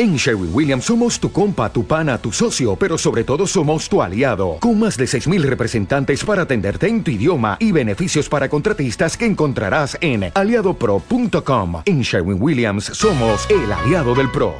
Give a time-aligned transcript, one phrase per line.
[0.00, 4.00] En Sherwin Williams somos tu compa, tu pana, tu socio, pero sobre todo somos tu
[4.00, 9.16] aliado, con más de 6.000 representantes para atenderte en tu idioma y beneficios para contratistas
[9.16, 11.82] que encontrarás en aliadopro.com.
[11.84, 14.54] En Sherwin Williams somos el aliado del PRO.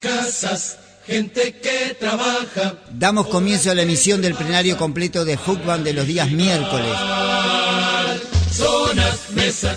[0.00, 2.74] Casas, gente que trabaja.
[2.92, 7.33] Damos comienzo a la emisión del plenario completo de Fútbol de los días miércoles.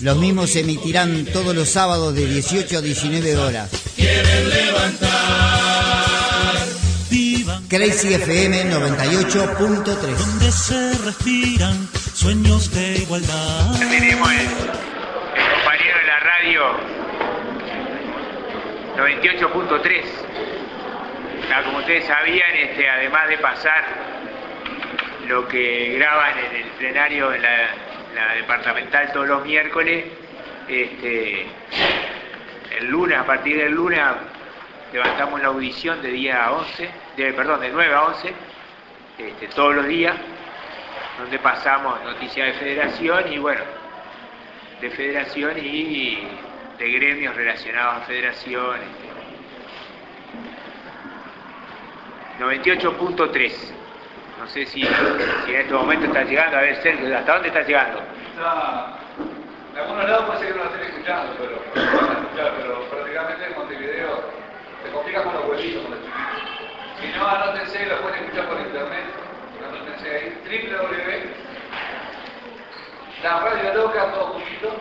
[0.01, 3.69] Los mismos se emitirán todos los sábados de 18 a 19 horas.
[3.95, 5.17] Quieren levantar.
[7.69, 9.83] Crazy FM 98.3.
[9.83, 13.77] donde se respiran sueños de igualdad.
[13.77, 16.61] Tenemos el, el compañero de la radio
[18.95, 20.01] 98.3.
[21.53, 23.83] Ah, Como ustedes sabían, este, además de pasar
[25.27, 30.05] lo que graban en el plenario en la, la departamental todos los miércoles,
[30.67, 31.45] este,
[32.77, 34.01] el lunes, a partir del lunes,
[34.91, 38.33] levantamos la audición de día a 11, de, perdón, de 9 a 11,
[39.17, 40.15] este, todos los días,
[41.19, 43.63] donde pasamos noticias de federación y bueno,
[44.81, 46.27] de federación y
[46.77, 48.75] de gremios relacionados a federación.
[48.75, 49.07] este.
[52.39, 53.76] 98.3.
[54.39, 56.57] No sé si, en este momento está llegando.
[56.57, 57.99] A ver, Sergio, ¿hasta dónde está llegando?
[57.99, 58.97] Está,
[59.73, 61.55] de algunos lados puede ser que no lo estén escuchando, pero,
[62.21, 64.23] escuchar, pero prácticamente en Montevideo
[64.83, 66.37] se complica con los vuelitos, con los chiquitos.
[66.99, 69.05] Si no, anótense, lo pueden escuchar por internet.
[69.67, 71.47] Anótense ahí, www.
[73.23, 74.73] La radio loca, todo juntito.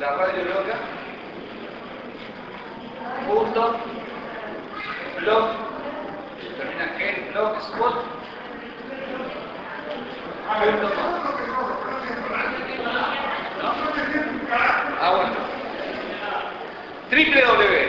[0.00, 0.74] La radio loca.
[3.26, 3.76] Punto.
[5.20, 5.69] Blog.
[6.60, 7.94] Termina en blogspot.
[10.60, 11.12] Punto com.
[15.00, 15.32] Ah, bueno.
[17.08, 17.88] Triple W.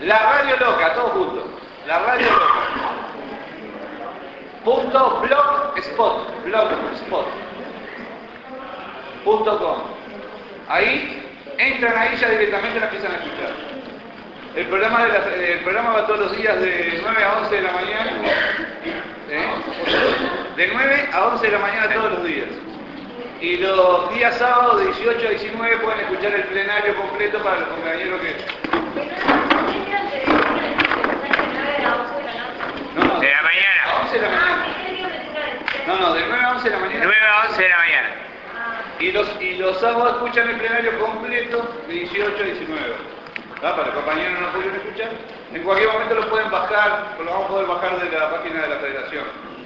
[0.00, 1.58] La radio loca, todo junto.
[1.86, 2.62] La radio loca.
[4.64, 6.44] Punto blogspot.
[6.44, 7.26] Blogspot.
[9.22, 9.82] Punto com.
[10.70, 11.28] Ahí
[11.58, 13.73] entran ahí ya directamente la empiezan a escuchar.
[14.56, 17.72] El programa, de el programa va todos los días de 9 a 11 de la
[17.72, 18.12] mañana.
[19.28, 19.46] ¿eh?
[20.56, 22.46] De 9 a 11 de la mañana todos los días.
[23.40, 27.68] Y los días sábados de 18 a 19 pueden escuchar el plenario completo para los
[27.68, 28.36] compañeros que...
[32.94, 34.02] No, no, De la a mañana.
[34.02, 34.66] 11 de la mañana.
[35.88, 37.04] No, no, de 9 a 11 de la De mañana.
[37.06, 38.08] 9 a 11 de la mañana.
[39.00, 43.13] Y los, y los sábados escuchan el plenario completo de 18 a 19.
[43.64, 43.76] ¿Está?
[43.76, 45.08] Para los compañeros no pudieron escuchar.
[45.54, 48.68] En cualquier momento lo pueden bajar, lo vamos a poder bajar de la página de
[48.68, 49.24] la federación.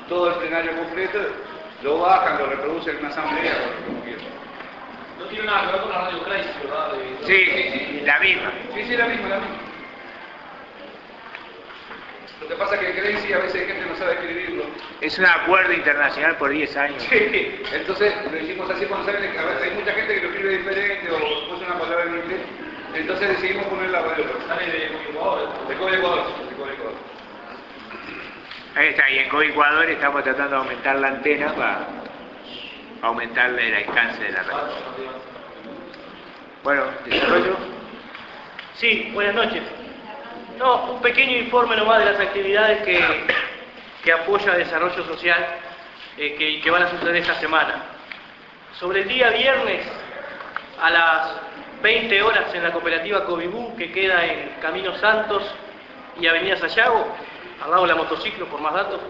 [0.08, 1.18] Todo el plenario completo,
[1.82, 3.54] lo bajan, lo reproducen en una asamblea,
[3.84, 4.22] como quieran.
[5.18, 6.92] No tiene nada que ver con la radio Crazy, ¿verdad?
[6.92, 8.52] De- Sí, sí, sí, la misma.
[8.72, 9.56] Sí, sí, la misma, la misma.
[12.42, 14.62] Lo que pasa es que Crazy a veces gente no sabe escribirlo.
[15.00, 17.02] Es un acuerdo internacional por 10 años.
[17.02, 20.28] Sí, entonces lo hicimos así cuando saben que a veces hay mucha gente que lo
[20.28, 22.40] escribe diferente o puso una palabra en inglés.
[22.98, 24.24] Entonces decidimos poner la radio.
[24.48, 25.68] Sale de Ecuador.
[25.68, 26.94] De Cobre Ecuador, de Cobre Ecuador.
[28.74, 31.86] Ahí está, y en Ecuador estamos tratando de aumentar la antena para
[33.02, 34.74] aumentar el alcance de la radio.
[36.64, 37.56] Bueno, desarrollo.
[38.74, 39.62] Sí, buenas noches.
[40.58, 43.00] No, un pequeño informe nomás de las actividades que,
[44.02, 45.46] que apoya Desarrollo Social
[46.16, 47.84] eh, que van a suceder esta semana.
[48.72, 49.86] Sobre el día viernes
[50.80, 51.47] a las
[51.82, 55.42] 20 horas en la cooperativa Cobibú, que queda en Camino Santos
[56.20, 57.06] y Avenida Sayago,
[57.62, 59.00] al lado de la motociclo por más datos,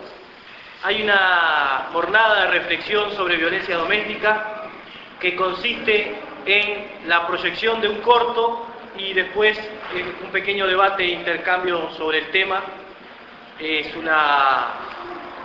[0.82, 4.62] hay una jornada de reflexión sobre violencia doméstica
[5.18, 6.14] que consiste
[6.46, 12.18] en la proyección de un corto y después eh, un pequeño debate e intercambio sobre
[12.18, 12.62] el tema.
[13.58, 14.68] Es una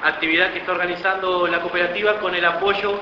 [0.04, 3.00] actividad que está organizando la cooperativa con el apoyo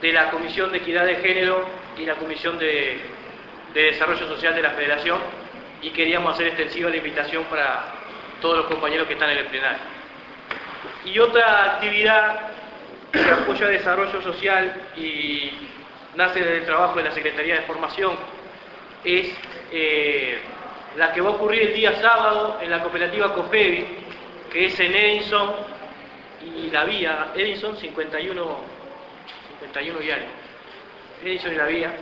[0.00, 1.66] de la Comisión de Equidad de Género
[1.96, 3.00] y la Comisión de,
[3.74, 5.18] de Desarrollo Social de la Federación
[5.82, 7.92] y queríamos hacer extensiva la invitación para
[8.40, 9.78] todos los compañeros que están en el plenario.
[11.04, 12.50] Y otra actividad
[13.12, 15.52] que apoya desarrollo social y
[16.14, 18.16] nace del trabajo de la Secretaría de Formación
[19.04, 19.32] es
[19.72, 20.40] eh,
[20.96, 23.86] la que va a ocurrir el día sábado en la cooperativa COFEBI,
[24.52, 25.54] que es en Edison
[26.42, 28.60] y la vía, Edison 51,
[29.60, 30.26] 51 y algo,
[31.22, 31.92] Edison y la vía,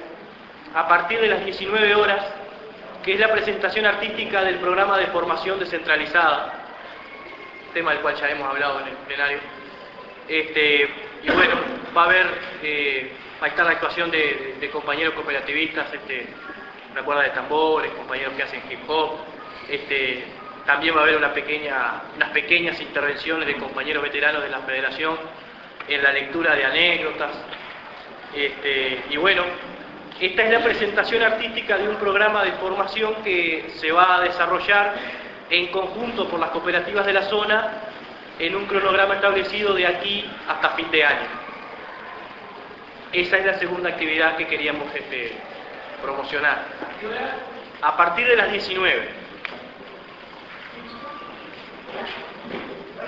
[0.75, 2.25] a partir de las 19 horas,
[3.05, 6.53] que es la presentación artística del programa de formación descentralizada,
[7.73, 9.39] tema del cual ya hemos hablado en el plenario.
[10.29, 10.89] Este,
[11.23, 11.55] y bueno,
[11.97, 12.27] va a haber,
[12.63, 16.27] eh, va a estar la actuación de, compañeros cooperativistas, este,
[16.93, 19.19] una cuerda de tambores, compañeros que hacen hip hop,
[19.69, 20.25] Este,
[20.67, 25.17] también va a haber unas pequeñas intervenciones de compañeros veteranos de la federación
[25.89, 27.31] en la lectura de anécdotas.
[28.35, 29.45] Este, y bueno,
[30.21, 34.95] esta es la presentación artística de un programa de formación que se va a desarrollar
[35.49, 37.71] en conjunto por las cooperativas de la zona
[38.39, 41.29] en un cronograma establecido de aquí hasta fin de año.
[43.13, 45.33] Esa es la segunda actividad que queríamos este,
[46.03, 46.65] promocionar.
[47.81, 49.09] A partir de las 19.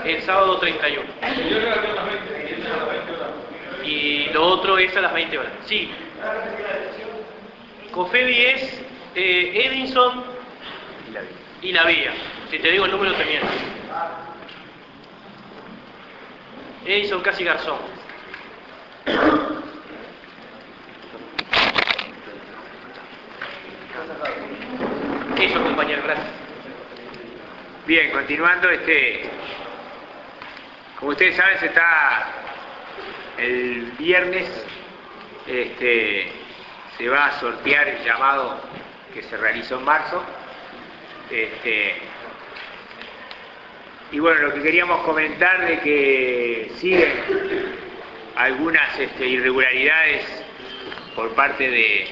[0.04, 1.02] El sábado 31.
[3.84, 5.52] Y lo otro es a las 20 horas.
[5.66, 5.92] Sí.
[7.92, 8.82] Cofebi es
[9.14, 10.24] eh, Edinson
[11.62, 12.12] y la vía.
[12.50, 13.48] Si te digo el número te miento.
[16.84, 17.78] Edison casi Garzón.
[25.38, 26.26] Eso, compañero, gracias.
[27.86, 29.30] Bien, continuando, este,
[30.98, 32.26] como ustedes saben, se está
[33.38, 34.66] el viernes,
[35.50, 36.30] este,
[36.96, 38.60] se va a sortear el llamado
[39.12, 40.22] que se realizó en marzo.
[41.30, 41.94] Este,
[44.12, 47.12] y bueno, lo que queríamos comentar de que siguen
[48.36, 50.24] algunas este, irregularidades
[51.14, 52.08] por parte de,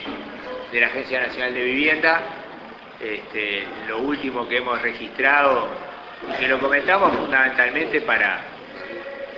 [0.73, 2.21] la Agencia Nacional de Vivienda.
[3.89, 5.69] Lo último que hemos registrado
[6.29, 8.41] y que lo comentamos fundamentalmente para,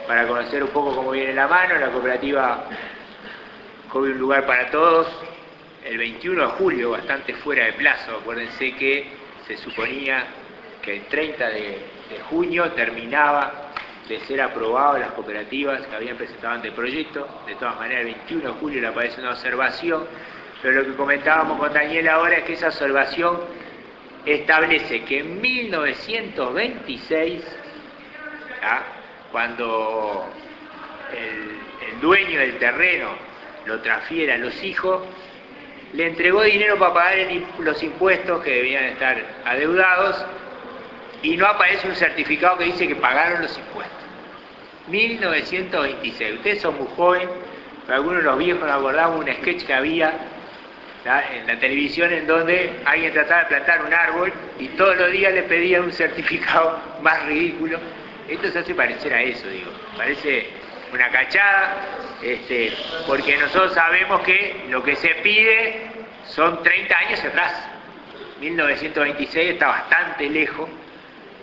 [0.06, 2.64] para conocer un poco cómo viene la mano, la cooperativa
[3.90, 5.06] COVID Un Lugar para Todos,
[5.84, 9.06] el 21 de julio, bastante fuera de plazo, acuérdense que
[9.46, 10.24] se suponía
[10.82, 13.70] que el 30 de, junio terminaba
[14.08, 18.14] de ser aprobado las cooperativas que habían presentado ante el proyecto, de todas maneras el
[18.14, 20.06] 21 de julio le aparece una observación
[20.62, 23.40] pero lo que comentábamos con Daniel ahora es que esa observación
[24.26, 27.42] establece que en 1926,
[28.62, 28.82] ¿ah?
[29.32, 30.26] cuando
[31.16, 31.58] el,
[32.00, 33.10] dueño del terreno
[33.66, 35.02] lo transfiere a los hijos,
[35.92, 37.16] le entregó dinero para pagar
[37.58, 40.24] los impuestos que debían estar adeudados
[41.22, 43.98] y no aparece un certificado que dice que pagaron los impuestos.
[44.88, 46.34] 1926.
[46.34, 47.28] Ustedes son muy jóvenes,
[47.88, 50.12] algunos de los viejos nos acordamos un sketch que había
[51.04, 55.32] en la televisión en donde alguien trataba de plantar un árbol y todos los días
[55.32, 57.78] le pedían un certificado más ridículo.
[58.28, 59.70] Esto se hace parecer a eso, digo.
[59.96, 60.46] Parece
[60.92, 61.76] una cachada,
[62.22, 62.72] este,
[63.06, 65.90] porque nosotros sabemos que lo que se pide
[66.26, 67.68] son 30 años atrás.
[68.40, 70.68] 1926 está bastante lejos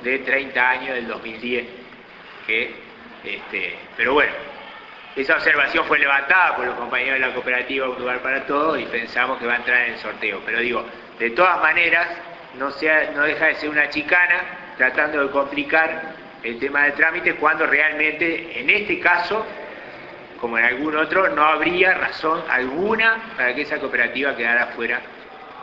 [0.04, 1.66] de 30 años del 2010.
[2.46, 2.76] Que,
[3.24, 4.32] este, pero bueno,
[5.16, 8.86] esa observación fue levantada por los compañeros de la cooperativa Un Lugar para Todos y
[8.86, 10.42] pensamos que va a entrar en el sorteo.
[10.46, 10.86] Pero digo,
[11.20, 12.08] de todas maneras,
[12.58, 12.70] no,
[13.16, 16.14] no deja de ser una chicana tratando de complicar
[16.48, 19.46] el tema del trámite cuando realmente, en este caso,
[20.40, 25.02] como en algún otro, no habría razón alguna para que esa cooperativa quedara fuera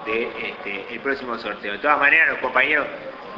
[0.05, 0.29] del
[0.65, 1.73] de, este, próximo sorteo.
[1.73, 2.87] De todas maneras, los compañeros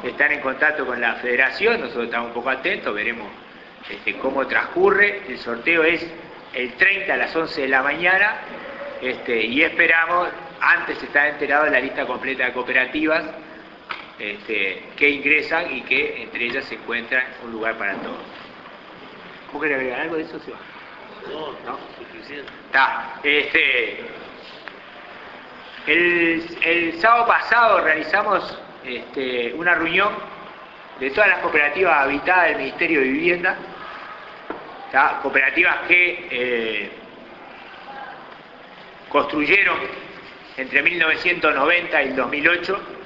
[0.03, 3.27] están en contacto con la federación, nosotros estamos un poco atentos, veremos
[3.89, 5.21] este, cómo transcurre.
[5.29, 6.05] El sorteo es
[6.53, 8.35] el 30 a las 11 de la mañana
[9.01, 10.27] este, y esperamos,
[10.59, 13.23] antes está enterado de la lista completa de cooperativas
[14.19, 18.17] este, que ingresan y que entre ellas se encuentra un lugar para todos.
[19.47, 20.57] ¿Cómo quiere agregar algo de eso, Seba?
[21.29, 22.51] No, no, suficiente.
[22.65, 23.19] Está.
[23.23, 23.99] Este,
[25.87, 30.13] el, el, sábado pasado realizamos este, una reunión
[30.99, 33.57] de todas las cooperativas habitadas del Ministerio de Vivienda
[34.91, 35.19] ¿tá?
[35.21, 36.89] cooperativas que eh,
[39.09, 39.77] construyeron
[40.57, 42.96] entre 1990 y el 2008.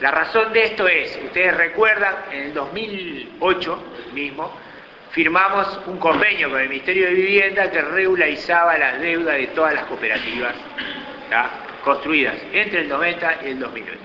[0.00, 4.50] La razón de esto es, ustedes recuerdan, en el 2008 mismo,
[5.10, 9.84] firmamos un convenio con el Ministerio de Vivienda que regularizaba las deudas de todas las
[9.84, 10.54] cooperativas
[11.84, 13.98] construidas entre el 90 y el 2008.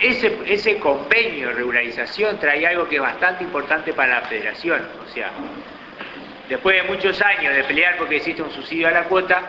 [0.00, 5.08] Ese, ese convenio de regularización trae algo que es bastante importante para la federación, o
[5.12, 5.30] sea,
[6.48, 9.42] después de muchos años de pelear porque existe un subsidio a la cuota,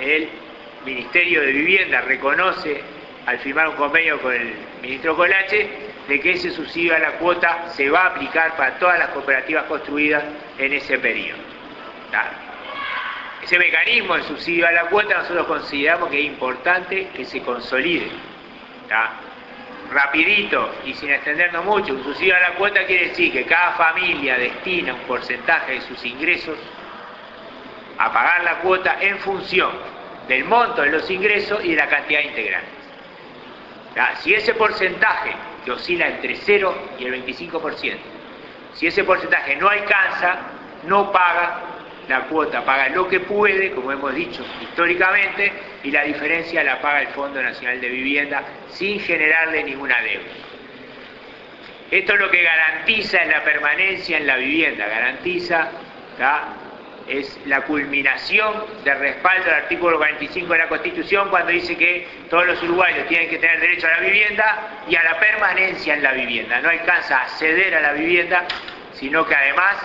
[0.00, 0.30] el
[0.86, 2.82] Ministerio de Vivienda reconoce
[3.26, 5.68] al firmar un convenio con el ministro Colache
[6.08, 9.64] de que ese subsidio a la cuota se va a aplicar para todas las cooperativas
[9.64, 10.24] construidas
[10.58, 11.40] en ese periodo.
[13.42, 18.10] Ese mecanismo de subsidio a la cuota nosotros consideramos que es importante que se consolide
[19.90, 24.38] rapidito y sin extendernos mucho, un subsidio a la cuota quiere decir que cada familia
[24.38, 26.58] destina un porcentaje de sus ingresos
[27.98, 29.70] a pagar la cuota en función
[30.28, 32.62] del monto de los ingresos y de la cantidad integral.
[34.20, 35.32] Si ese porcentaje
[35.64, 37.96] que oscila entre 0 y el 25%,
[38.74, 40.38] si ese porcentaje no alcanza,
[40.84, 41.60] no paga
[42.08, 47.02] la cuota, paga lo que puede, como hemos dicho históricamente, y la diferencia la paga
[47.02, 50.32] el Fondo Nacional de Vivienda sin generarle ninguna deuda.
[51.90, 55.70] Esto es lo que garantiza la permanencia en la vivienda, garantiza
[57.18, 62.46] es la culminación del respaldo del artículo 45 de la Constitución cuando dice que todos
[62.46, 66.12] los uruguayos tienen que tener derecho a la vivienda y a la permanencia en la
[66.12, 66.60] vivienda.
[66.60, 68.44] No alcanza a acceder a la vivienda,
[68.94, 69.76] sino que además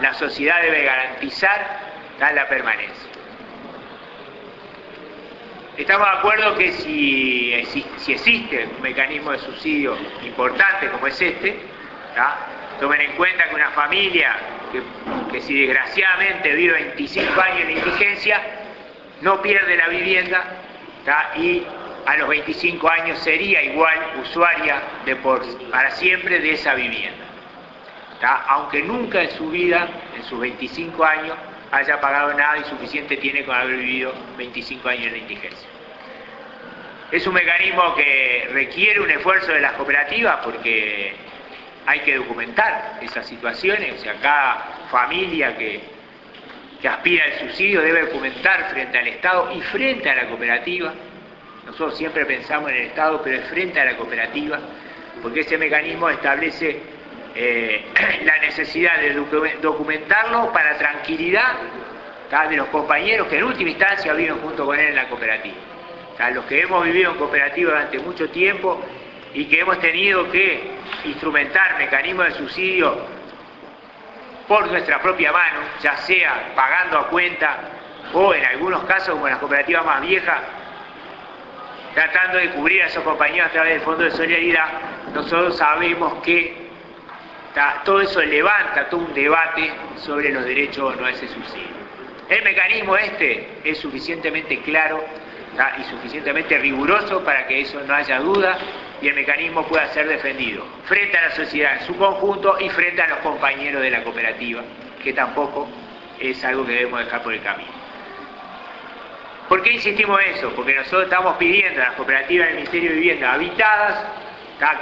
[0.00, 3.08] la sociedad debe garantizar la permanencia.
[5.76, 7.64] Estamos de acuerdo que si,
[7.98, 11.56] si, existe un mecanismo de subsidio importante como es este,
[12.80, 14.36] tomen en cuenta que una familia
[14.70, 18.40] que, si desgraciadamente vive 25 años en indigencia,
[19.22, 20.44] no pierde la vivienda
[21.36, 21.62] y
[22.06, 24.82] a los 25 años sería igual usuaria
[25.70, 27.24] para siempre de esa vivienda.
[28.48, 31.36] Aunque nunca en su vida, en sus 25 años,
[31.70, 35.68] haya pagado nada y suficiente tiene con haber vivido 25 años en indigencia.
[37.10, 41.14] Es un mecanismo que requiere un esfuerzo de las cooperativas porque
[41.88, 44.56] hay que documentar esas situaciones, o sea, cada
[44.90, 45.80] familia que,
[46.86, 50.92] aspira al subsidio debe documentar frente al Estado y frente a la cooperativa.
[51.64, 54.60] Nosotros siempre pensamos en el Estado, pero es frente a la cooperativa,
[55.22, 56.78] porque ese mecanismo establece
[57.34, 57.86] eh,
[58.24, 59.14] la necesidad de
[59.62, 61.54] documentarlo para tranquilidad
[62.50, 65.56] de los compañeros que en última instancia viven junto con él en la cooperativa.
[66.34, 68.84] los que hemos vivido en cooperativa durante mucho tiempo
[69.34, 70.70] y que hemos tenido que
[71.04, 73.06] instrumentar mecanismos de subsidio
[74.46, 77.58] por nuestra propia mano, ya sea pagando a cuenta
[78.14, 80.40] o en algunos casos como las cooperativas más viejas,
[81.94, 84.68] tratando de cubrir a esos compañeros a través del Fondo de Solidaridad,
[85.12, 86.68] nosotros sabemos que
[87.84, 91.78] todo eso levanta todo un debate sobre los derechos o no a ese subsidio.
[92.28, 95.04] El mecanismo este es suficientemente claro
[95.78, 98.58] y suficientemente riguroso para que eso no haya duda
[99.00, 103.02] y el mecanismo pueda ser defendido frente a la sociedad en su conjunto y frente
[103.02, 104.62] a los compañeros de la cooperativa,
[105.02, 105.68] que tampoco
[106.18, 107.70] es algo que debemos dejar por el camino.
[109.48, 110.52] ¿Por qué insistimos en eso?
[110.54, 114.04] Porque nosotros estamos pidiendo a las cooperativas del Ministerio de Vivienda habitadas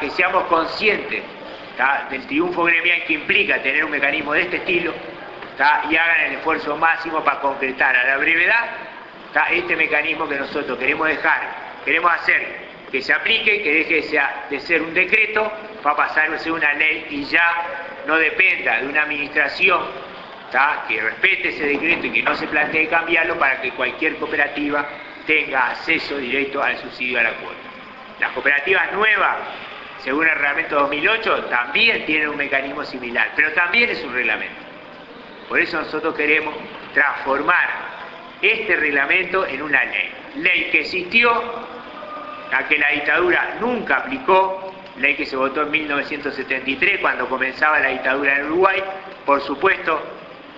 [0.00, 1.22] que seamos conscientes
[2.10, 4.92] del triunfo gremial que implica tener un mecanismo de este estilo
[5.90, 8.64] y hagan el esfuerzo máximo para concretar a la brevedad
[9.50, 11.42] este mecanismo que nosotros queremos dejar,
[11.84, 12.65] queremos hacer
[12.96, 15.52] que se aplique, que deje de ser un decreto,
[15.86, 17.44] va a pasar a ser una ley y ya
[18.06, 19.82] no dependa de una administración
[20.88, 24.88] que respete ese decreto y que no se plantee cambiarlo para que cualquier cooperativa
[25.26, 27.58] tenga acceso directo al subsidio a la cuota.
[28.18, 29.36] Las cooperativas nuevas,
[29.98, 34.62] según el reglamento 2008, también tienen un mecanismo similar, pero también es un reglamento.
[35.50, 36.54] Por eso nosotros queremos
[36.94, 37.68] transformar
[38.40, 40.10] este reglamento en una ley.
[40.36, 41.75] Ley que existió,
[42.52, 47.88] a que la dictadura nunca aplicó, ley que se votó en 1973 cuando comenzaba la
[47.88, 48.82] dictadura en Uruguay,
[49.24, 50.00] por supuesto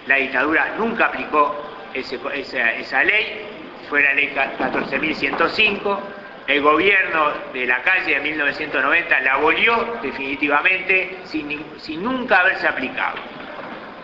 [0.06, 1.54] la dictadura nunca aplicó
[1.94, 3.46] esa, ley,
[3.88, 5.98] fue la ley 14.105,
[6.46, 13.16] el gobierno de la calle de 1990 la abolió definitivamente sin, sin nunca haberse aplicado.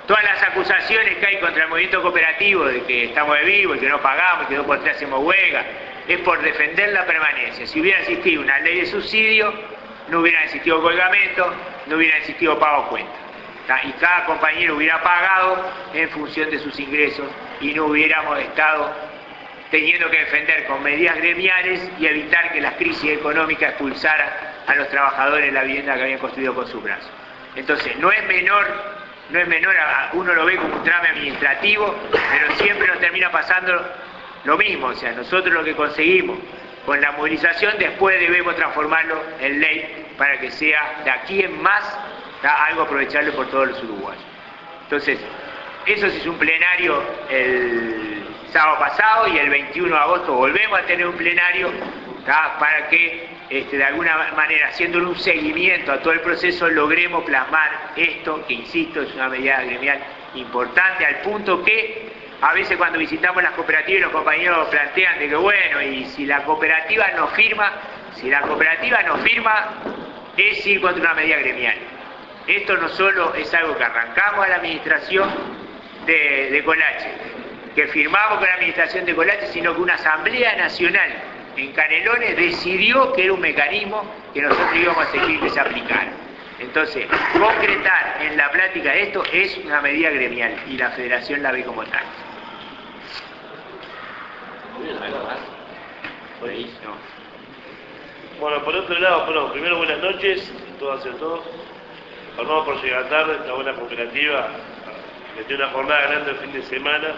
[0.06, 3.78] Todas las acusaciones que hay contra el movimiento cooperativo de que estamos de vivo y
[3.78, 5.64] que no pagamos, y que dos por hacemos huelga,
[6.08, 7.66] es por defender la permanencia.
[7.66, 9.52] Si hubiera existido una ley de subsidio,
[10.08, 11.54] no hubiera existido colgamento,
[11.86, 13.12] no hubiera existido pago cuenta.
[13.84, 17.26] Y cada compañero hubiera pagado en función de sus ingresos
[17.60, 18.92] y no hubiéramos estado
[19.70, 24.28] teniendo que defender con medidas gremiales y evitar que las crisis económicas expulsaran
[24.66, 27.10] a los trabajadores de la vivienda que habían construido con sus brazos.
[27.56, 28.66] Entonces, no es menor,
[29.30, 29.74] no es menor,
[30.12, 33.84] uno lo ve como un trame administrativo, pero siempre nos termina pasando
[34.44, 36.38] lo mismo, o sea, nosotros lo que conseguimos
[36.84, 41.98] con la movilización, después debemos transformarlo en ley para que sea de aquí en más
[42.42, 44.22] algo aprovechable por todos los uruguayos.
[44.82, 45.18] Entonces,
[45.86, 48.22] eso se hizo un plenario el
[48.52, 51.70] sábado pasado y el 21 de agosto volvemos a tener un plenario
[52.24, 57.92] para que este, de alguna manera, haciéndole un seguimiento a todo el proceso, logremos plasmar
[57.96, 59.98] esto, que insisto, es una medida gremial
[60.34, 62.10] importante, al punto que
[62.40, 66.42] a veces cuando visitamos las cooperativas los compañeros plantean de que bueno, y si la
[66.44, 67.72] cooperativa no firma,
[68.14, 69.70] si la cooperativa no firma,
[70.36, 71.76] es ir contra una medida gremial.
[72.46, 75.30] Esto no solo es algo que arrancamos a la administración
[76.06, 77.10] de, Colache,
[77.74, 81.10] que firmamos con la administración de Colache, sino que una asamblea nacional
[81.56, 86.08] en Canelones decidió que era un mecanismo que nosotros íbamos a seguir que se aplicara.
[86.58, 91.64] Entonces, concretar en la plática esto es una medida gremial y la federación la ve
[91.64, 92.02] como tal.
[98.40, 101.40] Bueno, por otro lado, bueno, primero buenas noches a todas y a todos.
[102.36, 104.48] Formamos por llegar tarde, esta buena cooperativa,
[105.36, 107.08] metió una jornada grande el fin de semana.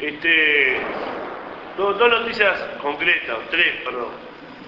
[0.00, 0.80] Este,
[1.76, 4.08] dos, noticias concretas, tres, perdón.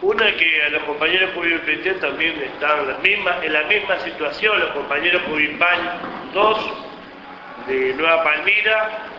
[0.02, 6.32] Una que a los compañeros Cubimpetén también están en la, misma, situación, los compañeros Cubimpán
[6.32, 6.70] 2
[7.66, 9.10] de Nueva Palmira,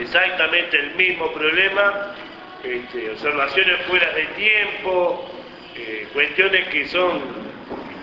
[0.00, 2.14] exactamente el mismo problema,
[2.62, 5.30] este, observaciones fuera de tiempo,
[5.76, 7.20] eh, cuestiones que son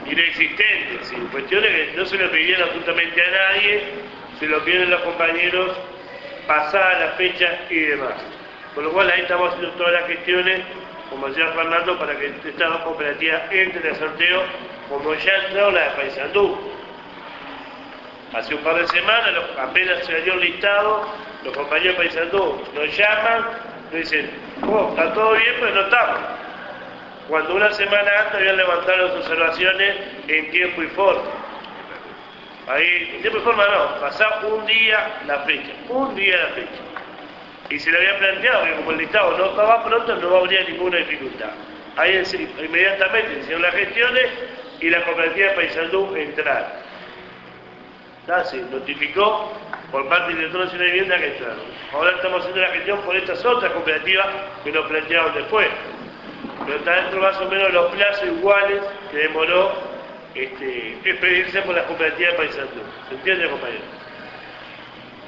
[0.06, 3.84] inexistentes, cuestiones que no se le pidieron absolutamente a nadie,
[4.40, 5.76] se lo piden los compañeros
[6.48, 8.16] pasada la fecha y demás.
[8.74, 10.62] Con lo cual ahí estamos haciendo todas las gestiones,
[11.10, 14.44] como decía Fernando, para que estas dos cooperativas entren al sorteo,
[14.90, 16.58] como ya entró la de Paysandú.
[18.34, 21.08] Hace un par de semanas, apenas se dio listado,
[21.48, 23.46] los compañeros de Paysandú nos llaman,
[23.86, 24.30] nos dicen,
[24.70, 26.20] oh, está todo bien, pero no estamos.
[27.30, 29.96] Cuando una semana antes habían levantado las observaciones
[30.28, 31.22] en tiempo y forma.
[32.68, 36.82] Ahí, en tiempo y forma no, pasaba un día la fecha, un día la fecha.
[37.70, 40.98] Y se le había planteado que como el listado no estaba pronto, no habría ninguna
[40.98, 41.50] dificultad.
[41.96, 44.28] Ahí en- inmediatamente hicieron las gestiones
[44.82, 46.87] y la cooperativa de Paysandú entraron.
[48.28, 49.54] Ya se notificó
[49.90, 51.60] por parte del director nacional de vivienda que entraron.
[51.94, 54.28] Ahora estamos haciendo la gestión por estas otras cooperativas
[54.66, 55.68] que nos plantearon después.
[56.66, 59.72] Pero está dentro más o menos los plazos iguales que demoró
[60.36, 62.82] este, expedirse por las cooperativas de Paysandú.
[63.08, 63.84] ¿Se entiende, compañero?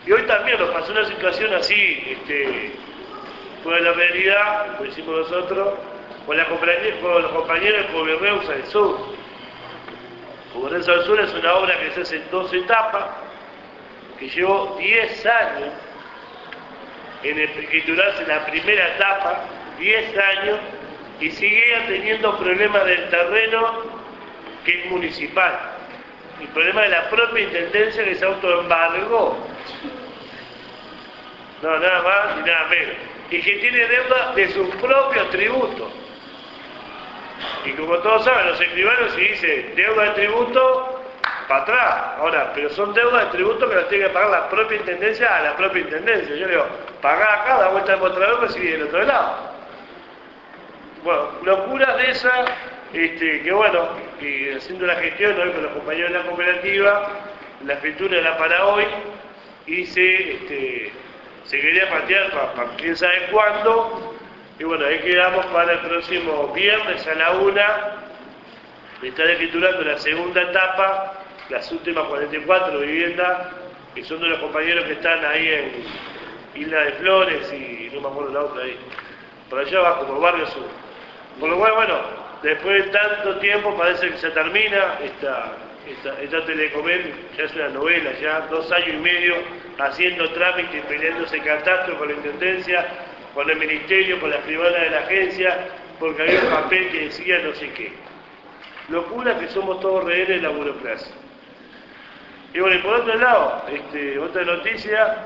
[0.05, 2.73] Y hoy también nos pasó una situación así, este,
[3.65, 5.75] la realidad, lo hicimos nosotros,
[6.25, 9.18] con, la con los compañeros de Coberreusa del Sur.
[10.53, 13.05] Coberreusa del Sur es una obra que se hace en dos etapas,
[14.17, 15.73] que llevó 10 años
[17.23, 19.45] en escriturarse la primera etapa,
[19.77, 20.59] 10 años,
[21.19, 23.99] y sigue teniendo problemas del terreno
[24.63, 25.59] que es municipal.
[26.39, 29.37] El problema de la propia intendencia que se autoembargó.
[31.61, 32.95] No, nada más ni nada menos.
[33.29, 35.91] Y que tiene deuda de sus propios tributos.
[37.65, 40.99] Y como todos saben, los escribanos si dice deuda de tributo,
[41.49, 42.03] para atrás.
[42.19, 45.41] Ahora, pero son deudas de tributo que las tiene que pagar la propia intendencia a
[45.41, 46.35] la propia intendencia.
[46.35, 46.65] Yo digo,
[47.01, 49.49] pagá acá, da vuelta al mostrador, recibí del otro lado.
[51.03, 52.45] Bueno, locuras de esa,
[52.93, 53.89] este, que bueno,
[54.21, 57.07] y haciendo la gestión hoy con los compañeros de la cooperativa,
[57.65, 58.85] la escritura era para hoy
[59.65, 60.91] y se, este,
[61.45, 64.15] se quería patear para, quién sabe cuándo,
[64.59, 67.95] y bueno, ahí quedamos para el próximo viernes a la una,
[69.01, 71.13] estar escriturando la segunda etapa,
[71.47, 73.47] las últimas 44 viviendas,
[73.95, 78.07] que son de los compañeros que están ahí en Isla de Flores y no me
[78.09, 78.77] acuerdo la otra ahí,
[79.49, 80.67] por allá abajo, por Barrio Sur.
[81.39, 81.95] Por lo cual, bueno,
[82.43, 85.53] después de tanto tiempo parece que se termina esta,
[85.87, 86.37] esta, esta
[87.37, 89.35] ya es una novela, ya dos años y medio
[89.79, 92.85] haciendo trámites, peleándose catastro con la intendencia,
[93.33, 95.67] con el ministerio, con la privada de la agencia,
[95.99, 97.93] porque había un papel que decía no sé qué.
[98.89, 101.13] Locura que somos todos rehenes de la burocracia.
[102.53, 105.17] Y bueno, y por otro lado, este, otra noticia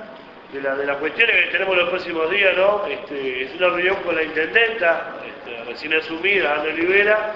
[0.52, 2.86] de, la, de las cuestiones que tenemos los próximos días, ¿no?
[2.86, 7.36] Este, es una reunión con la intendenta, este, recién asumida, Ana Olivera,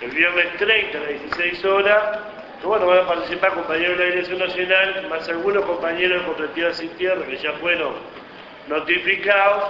[0.00, 2.18] el viernes 30 a las 16 horas.
[2.64, 6.88] Bueno, van a participar compañeros de la Dirección Nacional, más algunos compañeros de Cooperativas Sin
[6.90, 7.94] Tierra que ya fueron
[8.68, 9.64] notificados,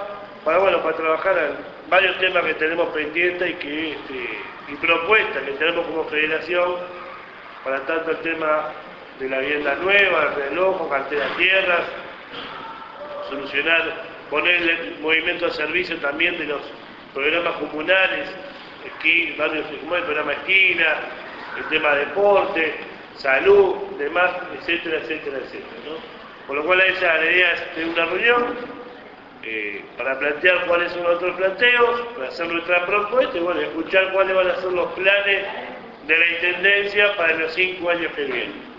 [0.45, 5.43] para bueno, para trabajar en varios temas que tenemos pendientes y que este, y propuestas
[5.43, 6.77] que tenemos como federación,
[7.63, 8.71] para tanto el tema
[9.19, 11.83] de la vivienda nueva, el reloj, cartera tierras,
[13.29, 13.83] solucionar,
[14.31, 16.61] ponerle movimiento a servicio también de los
[17.13, 18.29] programas comunales,
[18.85, 20.97] esquí, barrios, como el programa esquina,
[21.59, 22.75] el tema deporte,
[23.17, 25.81] salud, demás, etcétera, etcétera, etcétera.
[25.87, 26.47] ¿no?
[26.47, 28.84] Por lo cual esa idea es de una reunión
[29.47, 34.35] eh, para plantear cuáles son nuestros planteos, para hacer nuestra propuesta y bueno, escuchar cuáles
[34.35, 35.47] van a ser los planes
[36.07, 38.75] de la Intendencia para los cinco años que vienen.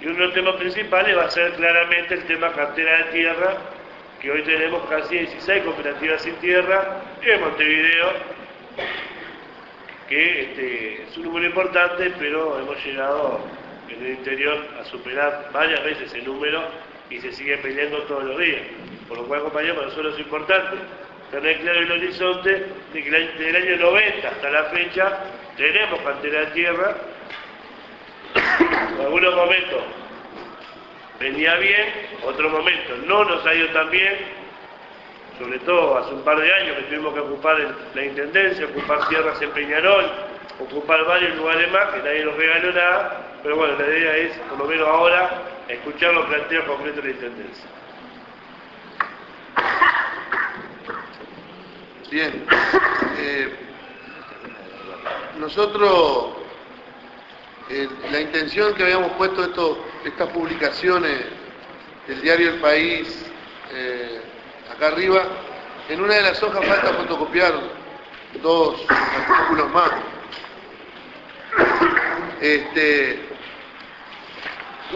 [0.00, 3.56] Y uno de los temas principales va a ser claramente el tema cartera de tierra,
[4.20, 8.12] que hoy tenemos casi 16 cooperativas sin tierra en Montevideo,
[10.08, 13.40] que este, es un número importante, pero hemos llegado
[13.88, 16.64] en el interior a superar varias veces el número
[17.10, 18.62] y se sigue peleando todos los días.
[19.10, 20.76] Por lo cual, compañeros, para nosotros es importante
[21.32, 25.18] tener claro el horizonte de que desde el año 90 hasta la fecha
[25.56, 26.96] tenemos cantera de tierra.
[29.00, 29.82] En algunos momentos
[31.18, 31.86] venía bien,
[32.24, 34.14] otros momentos no nos ha ido tan bien,
[35.40, 37.58] sobre todo hace un par de años que tuvimos que ocupar
[37.94, 40.04] la intendencia, ocupar tierras en Peñarol,
[40.60, 44.58] ocupar varios lugares más, que nadie nos regaló nada, pero bueno, la idea es, por
[44.58, 45.30] lo menos ahora,
[45.68, 47.79] escuchar los planteos concretos de la intendencia.
[52.10, 52.44] Bien.
[53.18, 53.54] Eh,
[55.38, 56.30] nosotros,
[57.68, 61.20] eh, la intención que habíamos puesto esto, estas publicaciones
[62.08, 63.26] del diario El País,
[63.72, 64.22] eh,
[64.74, 65.22] acá arriba,
[65.88, 67.54] en una de las hojas falta fotocopiar
[68.42, 69.90] dos artículos más.
[72.40, 73.20] Este,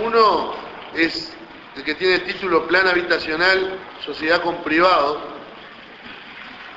[0.05, 0.55] uno
[0.97, 1.33] es
[1.77, 5.34] el que tiene el título Plan Habitacional, Sociedad con Privado,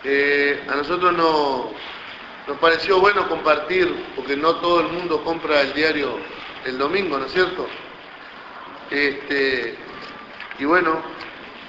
[0.03, 1.71] eh, a nosotros no-
[2.47, 6.17] nos pareció bueno compartir, porque no todo el mundo compra el diario
[6.65, 7.67] el domingo, ¿no es cierto?
[8.89, 9.75] Este,
[10.59, 11.01] y bueno,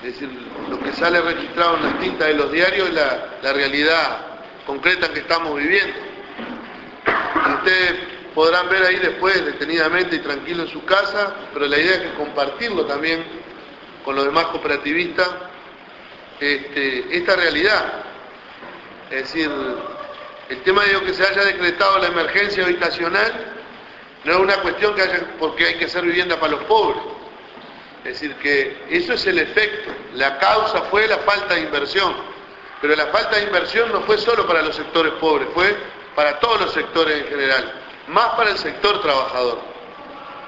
[0.03, 0.31] es decir,
[0.69, 4.27] lo que sale registrado en las tintas de los diarios es la, realidad
[4.67, 5.97] concreta que estamos viviendo.
[7.07, 7.95] Y ustedes
[8.35, 12.15] podrán ver ahí después detenidamente y tranquilo en su casa, pero la idea es que
[12.15, 13.25] compartirlo también
[14.05, 15.29] con los demás cooperativistas
[16.41, 18.05] este, esta realidad.
[19.11, 19.51] Es decir,
[20.51, 23.33] el tema de que se haya decretado la emergencia habitacional
[24.25, 27.03] no es una cuestión que haya porque hay que hacer vivienda para los pobres.
[28.05, 29.91] Es decir, que eso es el efecto.
[30.15, 32.15] La causa fue la falta de inversión.
[32.81, 35.75] Pero la falta de inversión no fue solo para los sectores pobres, fue
[36.15, 37.73] para todos los sectores en general.
[38.09, 39.61] Más para el sector trabajador.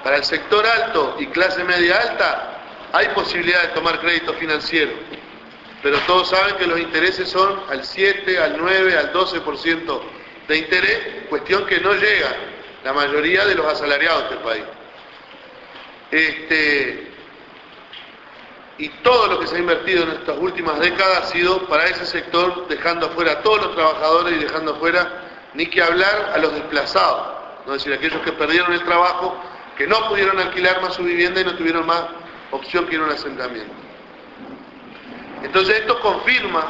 [0.03, 2.61] Para el sector alto y clase media alta
[2.93, 4.91] hay posibilidad de tomar crédito financiero
[5.81, 10.01] pero todos saben que los intereses son al 7, al 9, al 12%
[10.47, 12.35] de interés, cuestión que no llega
[12.83, 14.63] la mayoría de los asalariados del país.
[16.11, 17.11] Este,
[18.77, 22.05] y todo lo que se ha invertido en estas últimas décadas ha sido para ese
[22.05, 26.53] sector, dejando afuera a todos los trabajadores y dejando afuera, ni que hablar, a los
[26.53, 27.27] desplazados,
[27.65, 29.35] es decir, aquellos que perdieron el trabajo,
[29.77, 32.05] que no pudieron alquilar más su vivienda y no tuvieron más
[32.51, 33.90] opción que ir a un asentamiento.
[35.43, 36.69] Entonces esto confirma,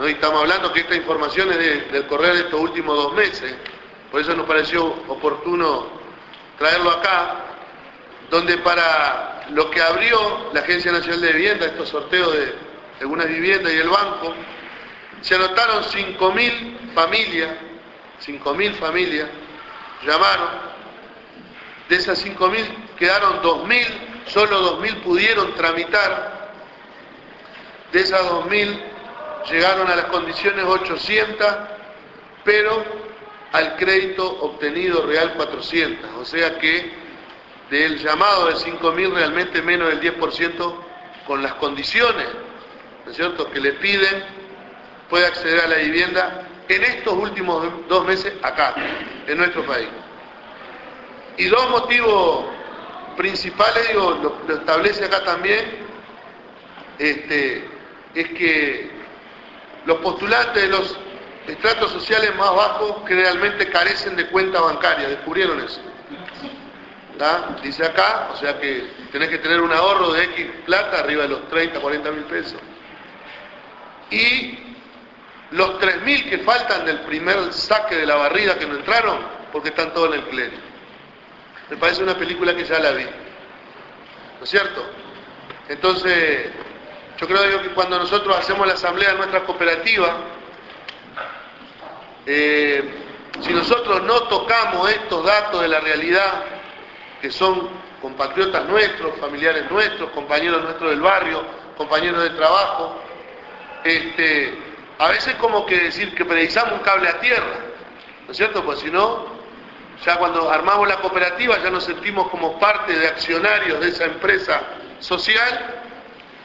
[0.00, 3.54] y estamos hablando que esta información es de- del correr de estos últimos dos meses,
[4.10, 5.86] por eso nos pareció oportuno
[6.58, 7.36] traerlo acá,
[8.30, 12.54] donde para lo que abrió la Agencia Nacional de Vivienda, estos sorteos de
[13.00, 14.34] algunas viviendas y el banco,
[15.20, 17.50] se anotaron 5.000 familias,
[18.20, 19.28] 5.000 familias,
[20.06, 20.48] llamaron,
[21.88, 22.66] de esas 5.000
[22.98, 23.86] quedaron 2.000,
[24.26, 26.41] solo 2.000 pudieron tramitar,
[27.92, 28.80] de esas 2.000
[29.50, 31.46] llegaron a las condiciones 800,
[32.44, 32.84] pero
[33.52, 36.10] al crédito obtenido real 400.
[36.18, 36.90] O sea que
[37.70, 40.74] del llamado de 5.000 realmente menos del 10%
[41.26, 42.26] con las condiciones,
[43.04, 44.24] ¿no es cierto?, que le piden,
[45.08, 48.74] puede acceder a la vivienda en estos últimos dos meses acá,
[49.26, 49.88] en nuestro país.
[51.36, 52.46] Y dos motivos
[53.16, 55.82] principales, digo, lo, lo establece acá también,
[56.98, 57.71] este,
[58.14, 58.90] es que
[59.86, 60.96] los postulantes de los
[61.46, 65.80] estratos sociales más bajos generalmente carecen de cuenta bancaria, descubrieron eso.
[67.18, 67.56] ¿Tá?
[67.62, 71.28] Dice acá, o sea que tenés que tener un ahorro de X plata, arriba de
[71.28, 72.60] los 30, 40 mil pesos.
[74.10, 74.58] Y
[75.50, 79.18] los 3 mil que faltan del primer saque de la barrida que no entraron,
[79.52, 80.56] porque están todos en el pleno.
[81.70, 83.04] Me parece una película que ya la vi.
[83.04, 84.84] ¿No es cierto?
[85.68, 86.50] Entonces,
[87.18, 90.16] yo creo que cuando nosotros hacemos la asamblea de nuestra cooperativa,
[92.26, 93.02] eh,
[93.40, 96.44] si nosotros no tocamos estos datos de la realidad,
[97.20, 97.68] que son
[98.00, 101.44] compatriotas nuestros, familiares nuestros, compañeros nuestros del barrio,
[101.76, 102.96] compañeros de trabajo,
[103.84, 104.58] este,
[104.98, 107.58] a veces como que decir que precisamos un cable a tierra,
[108.26, 108.64] ¿no es cierto?
[108.64, 109.26] Pues si no,
[110.04, 114.60] ya cuando armamos la cooperativa ya nos sentimos como parte de accionarios de esa empresa
[114.98, 115.81] social,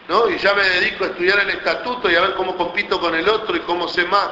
[0.08, 3.28] Y ya me dedico a estudiar el estatuto y a ver cómo compito con el
[3.28, 4.30] otro y cómo sé más,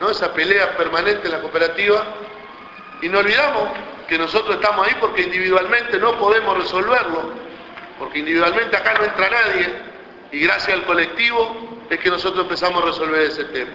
[0.00, 0.10] ¿no?
[0.10, 2.04] Esa pelea permanente en la cooperativa.
[3.00, 3.70] Y no olvidamos
[4.06, 7.32] que nosotros estamos ahí porque individualmente no podemos resolverlo,
[7.98, 9.74] porque individualmente acá no entra nadie,
[10.30, 13.72] y gracias al colectivo es que nosotros empezamos a resolver ese tema.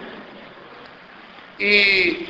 [1.58, 2.28] Y,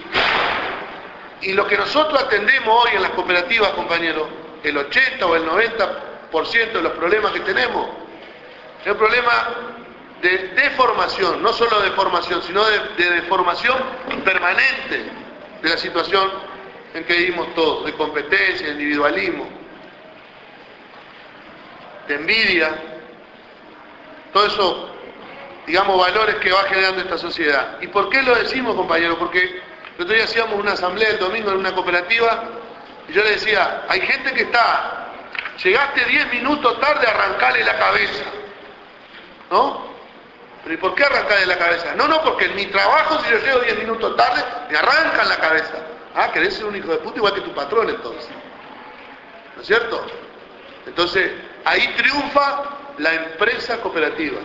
[1.42, 4.28] y lo que nosotros atendemos hoy en las cooperativas, compañeros,
[4.62, 8.07] el 80 o el 90% de los problemas que tenemos,
[8.88, 9.48] es un problema
[10.22, 13.76] de deformación, no solo de formación, sino de, de deformación
[14.24, 15.04] permanente
[15.60, 16.30] de la situación
[16.94, 19.46] en que vivimos todos, de competencia, de individualismo,
[22.08, 22.74] de envidia,
[24.32, 24.94] todo eso,
[25.66, 27.76] digamos, valores que va generando esta sociedad.
[27.82, 29.18] ¿Y por qué lo decimos, compañeros?
[29.18, 29.60] Porque
[29.98, 32.42] el otro día hacíamos una asamblea el domingo en una cooperativa
[33.06, 35.08] y yo le decía, hay gente que está,
[35.62, 38.24] llegaste 10 minutos tarde a arrancarle la cabeza,
[39.50, 39.88] ¿no?
[40.62, 41.94] ¿Pero y por qué arrancarle la cabeza?
[41.94, 45.36] No, no, porque en mi trabajo si yo llego 10 minutos tarde, me arrancan la
[45.36, 45.74] cabeza.
[46.14, 48.28] Ah, querés ser un hijo de puta igual que tu patrón entonces.
[49.56, 50.04] ¿No es cierto?
[50.86, 51.32] Entonces,
[51.64, 52.64] ahí triunfa
[52.98, 54.40] la empresa cooperativa.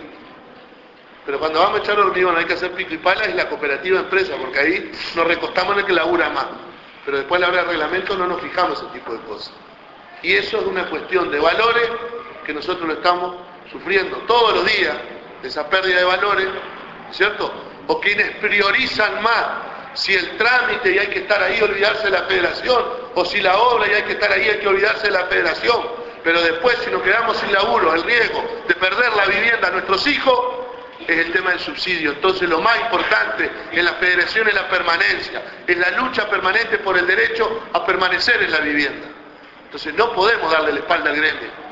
[1.26, 4.00] Pero cuando vamos a echar hormigón hay que hacer pico y pala es la cooperativa
[4.00, 6.48] empresa, porque ahí nos recostamos en el que labura más.
[7.06, 9.54] Pero después a la hora del reglamento no nos fijamos ese tipo de cosas.
[10.22, 11.90] Y eso es una cuestión de valores
[12.46, 13.36] que nosotros lo estamos
[13.74, 14.96] sufriendo todos los días,
[15.44, 16.48] esa pérdida de valores,
[17.12, 17.52] ¿cierto?
[17.88, 19.46] O quienes priorizan más
[19.94, 22.84] si el trámite y hay que estar ahí olvidarse de la federación,
[23.16, 25.82] o si la obra y hay que estar ahí hay que olvidarse de la federación.
[26.24, 30.08] Pero después si nos quedamos sin laburo, el riesgo de perder la vivienda a nuestros
[30.08, 30.40] hijos,
[31.08, 32.12] es el tema del subsidio.
[32.12, 36.98] Entonces lo más importante en la federación es la permanencia, es la lucha permanente por
[36.98, 39.08] el derecho a permanecer en la vivienda.
[39.66, 41.63] Entonces no podemos darle la espalda al gremio.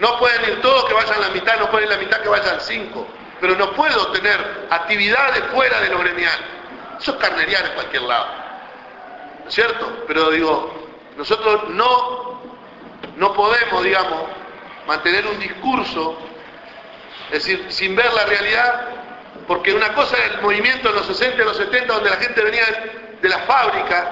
[0.00, 2.60] No pueden ir todos que vayan la mitad, no pueden ir la mitad que vayan
[2.60, 3.06] cinco.
[3.40, 6.38] Pero no puedo tener actividades fuera de lo gremial.
[7.00, 8.26] Eso es carnería en cualquier lado.
[9.42, 10.04] ¿No es cierto?
[10.06, 12.40] Pero digo, nosotros no,
[13.16, 14.22] no podemos, digamos,
[14.86, 16.18] mantener un discurso
[17.30, 18.88] es decir, sin ver la realidad,
[19.46, 22.42] porque una cosa era el movimiento de los 60 y los 70, donde la gente
[22.42, 22.64] venía
[23.20, 24.10] de la fábrica,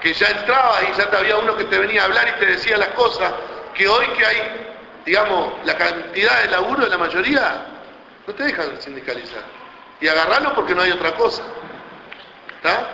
[0.00, 2.78] que ya entraba y ya había uno que te venía a hablar y te decía
[2.78, 3.32] las cosas,
[3.74, 4.69] que hoy que hay,
[5.10, 7.66] digamos, la cantidad de laburo de la mayoría,
[8.28, 9.42] no te dejan sindicalizar.
[10.00, 11.42] Y agarrarlo porque no hay otra cosa.
[12.54, 12.90] ¿Está?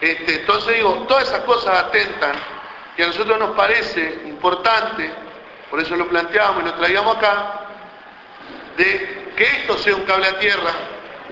[0.00, 2.36] Este, entonces digo, todas esas cosas atentan
[2.96, 5.12] y a nosotros nos parece importante,
[5.68, 7.66] por eso lo planteamos y lo traíamos acá,
[8.78, 10.72] de que esto sea un cable a tierra,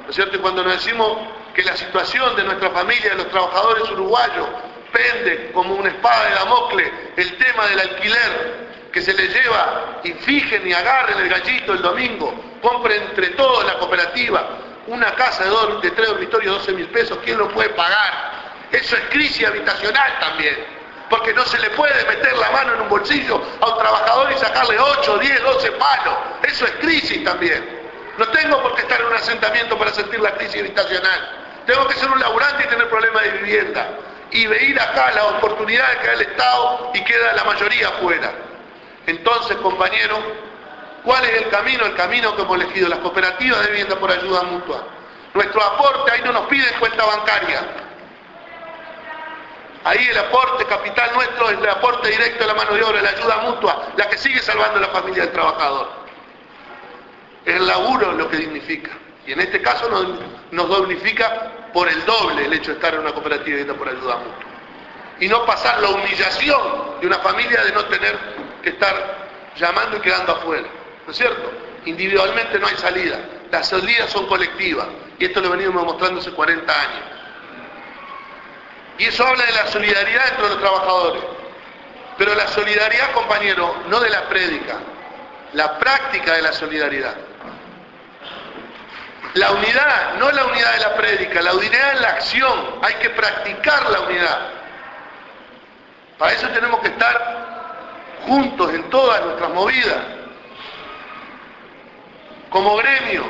[0.02, 0.36] ¿no es cierto?
[0.36, 1.16] Y cuando nos decimos
[1.54, 4.48] que la situación de nuestra familia, de los trabajadores uruguayos,
[4.92, 8.64] pende como una espada de Damocles el tema del alquiler
[8.94, 13.64] que se le lleva y fijen y agarren el gallito el domingo, compren entre todos
[13.64, 14.48] la cooperativa
[14.86, 15.44] una casa
[15.82, 18.32] de tres dormitorios, 12 mil pesos, ¿quién lo puede pagar?
[18.70, 20.74] Eso es crisis habitacional también
[21.08, 24.38] porque no se le puede meter la mano en un bolsillo a un trabajador y
[24.38, 26.14] sacarle 8, 10, 12 palos.
[26.42, 27.82] Eso es crisis también.
[28.18, 31.62] No tengo por qué estar en un asentamiento para sentir la crisis habitacional.
[31.66, 33.88] Tengo que ser un laburante y tener problemas de vivienda.
[34.30, 38.32] Y veir acá las oportunidades que da el Estado y queda la mayoría afuera.
[39.06, 40.18] Entonces, compañeros,
[41.04, 41.84] ¿cuál es el camino?
[41.84, 44.86] El camino que hemos elegido, las cooperativas de vivienda por ayuda mutua.
[45.34, 47.84] Nuestro aporte, ahí no nos piden cuenta bancaria,
[49.84, 53.10] Ahí el aporte capital nuestro es el aporte directo de la mano de obra, la
[53.10, 55.88] ayuda mutua, la que sigue salvando a la familia del trabajador.
[57.44, 58.92] Es el laburo lo que dignifica.
[59.26, 60.06] Y en este caso nos,
[60.52, 64.16] nos dignifica por el doble el hecho de estar en una cooperativa y por ayuda
[64.16, 64.53] mutua.
[65.20, 68.18] Y no pasar la humillación de una familia de no tener
[68.62, 70.68] que estar llamando y quedando afuera.
[71.06, 71.52] ¿No es cierto?
[71.84, 73.18] Individualmente no hay salida.
[73.50, 74.86] Las salidas son colectivas.
[75.18, 77.02] Y esto lo venimos mostrando hace 40 años.
[78.98, 81.22] Y eso habla de la solidaridad entre los trabajadores.
[82.16, 84.78] Pero la solidaridad, compañero, no de la prédica,
[85.52, 87.14] la práctica de la solidaridad.
[89.34, 93.10] La unidad, no la unidad de la prédica, la unidad en la acción, hay que
[93.10, 94.63] practicar la unidad.
[96.18, 97.44] Para eso tenemos que estar
[98.26, 99.98] juntos en todas nuestras movidas,
[102.50, 103.24] como gremio.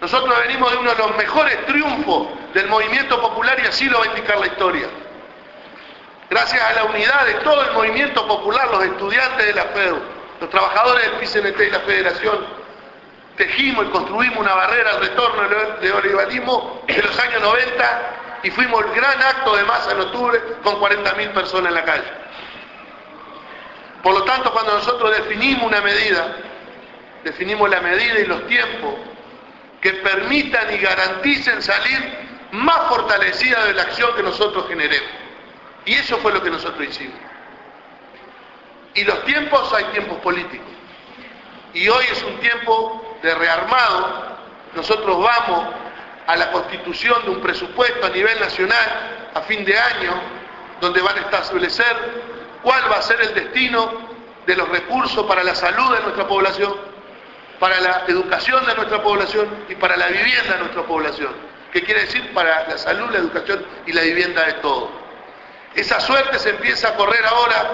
[0.00, 4.04] Nosotros venimos de uno de los mejores triunfos del movimiento popular y así lo va
[4.04, 4.88] a indicar la historia.
[6.28, 10.00] Gracias a la unidad de todo el movimiento popular, los estudiantes de la FEU,
[10.40, 12.46] los trabajadores del PCNT y la Federación,
[13.36, 15.42] tejimos y construimos una barrera al retorno
[15.80, 20.40] del olivarismo de los años 90 y fuimos el gran acto de masa en octubre
[20.62, 22.10] con 40.000 personas en la calle.
[24.02, 26.36] Por lo tanto, cuando nosotros definimos una medida,
[27.22, 28.94] definimos la medida y los tiempos
[29.80, 32.18] que permitan y garanticen salir
[32.52, 35.10] más fortalecida de la acción que nosotros generemos.
[35.84, 37.18] Y eso fue lo que nosotros hicimos.
[38.94, 40.66] Y los tiempos, hay tiempos políticos.
[41.74, 44.38] Y hoy es un tiempo de rearmado.
[44.74, 45.74] Nosotros vamos
[46.26, 50.12] a la constitución de un presupuesto a nivel nacional a fin de año,
[50.80, 51.96] donde van a establecer
[52.62, 53.92] cuál va a ser el destino
[54.46, 56.74] de los recursos para la salud de nuestra población,
[57.58, 61.32] para la educación de nuestra población y para la vivienda de nuestra población.
[61.72, 62.32] ¿Qué quiere decir?
[62.34, 64.90] Para la salud, la educación y la vivienda de todos.
[65.74, 67.70] Esa suerte se empieza a correr ahora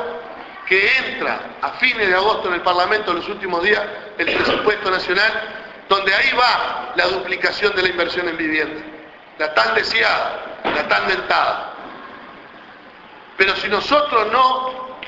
[0.68, 3.82] que entra a fines de agosto en el Parlamento en los últimos días
[4.18, 5.32] el presupuesto nacional,
[5.88, 8.80] donde ahí va la duplicación de la inversión en vivienda,
[9.38, 11.72] la tan deseada, la tan dentada.
[13.36, 14.98] Pero si nosotros no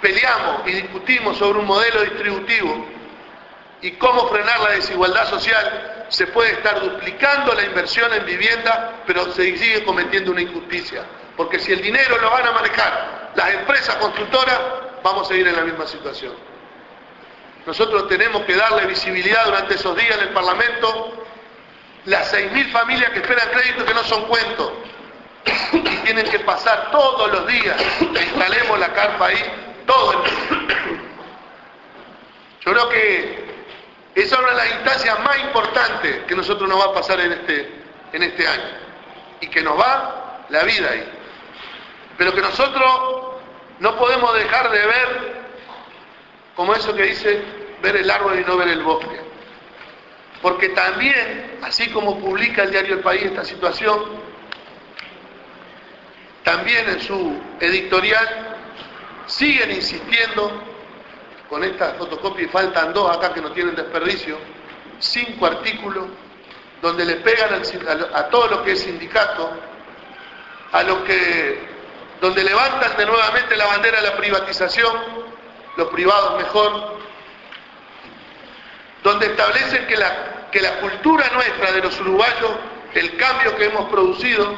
[0.00, 2.86] peleamos y discutimos sobre un modelo distributivo
[3.80, 9.32] y cómo frenar la desigualdad social, se puede estar duplicando la inversión en vivienda, pero
[9.32, 11.04] se sigue cometiendo una injusticia.
[11.36, 14.58] Porque si el dinero lo van a manejar las empresas constructoras,
[15.02, 16.47] vamos a seguir en la misma situación.
[17.68, 21.22] Nosotros tenemos que darle visibilidad durante esos días en el Parlamento.
[22.06, 24.72] Las 6.000 familias que esperan crédito que no son cuentos.
[25.74, 30.30] Y tienen que pasar todos los días, instalemos la carpa ahí, todo el
[32.60, 33.54] Yo creo que
[34.14, 37.32] esa es una de las instancias más importantes que nosotros nos va a pasar en
[37.32, 37.82] este,
[38.14, 38.78] en este año.
[39.42, 41.06] Y que nos va la vida ahí.
[42.16, 43.36] Pero que nosotros
[43.78, 45.37] no podemos dejar de ver,
[46.58, 47.40] como eso que dice,
[47.80, 49.20] ver el árbol y no ver el bosque.
[50.42, 54.06] Porque también, así como publica el diario El País esta situación,
[56.42, 58.56] también en su editorial
[59.26, 60.50] siguen insistiendo
[61.48, 64.36] con esta fotocopia y faltan dos acá que no tienen desperdicio,
[64.98, 66.08] cinco artículos
[66.82, 67.62] donde le pegan
[68.14, 69.48] a, todo lo que es sindicato,
[70.72, 71.68] a lo que
[72.20, 75.27] donde levantan de nuevamente la bandera de la privatización,
[75.78, 76.98] los privados mejor,
[79.04, 82.50] donde establecen que la, que la cultura nuestra de los uruguayos,
[82.94, 84.54] el cambio que hemos producido,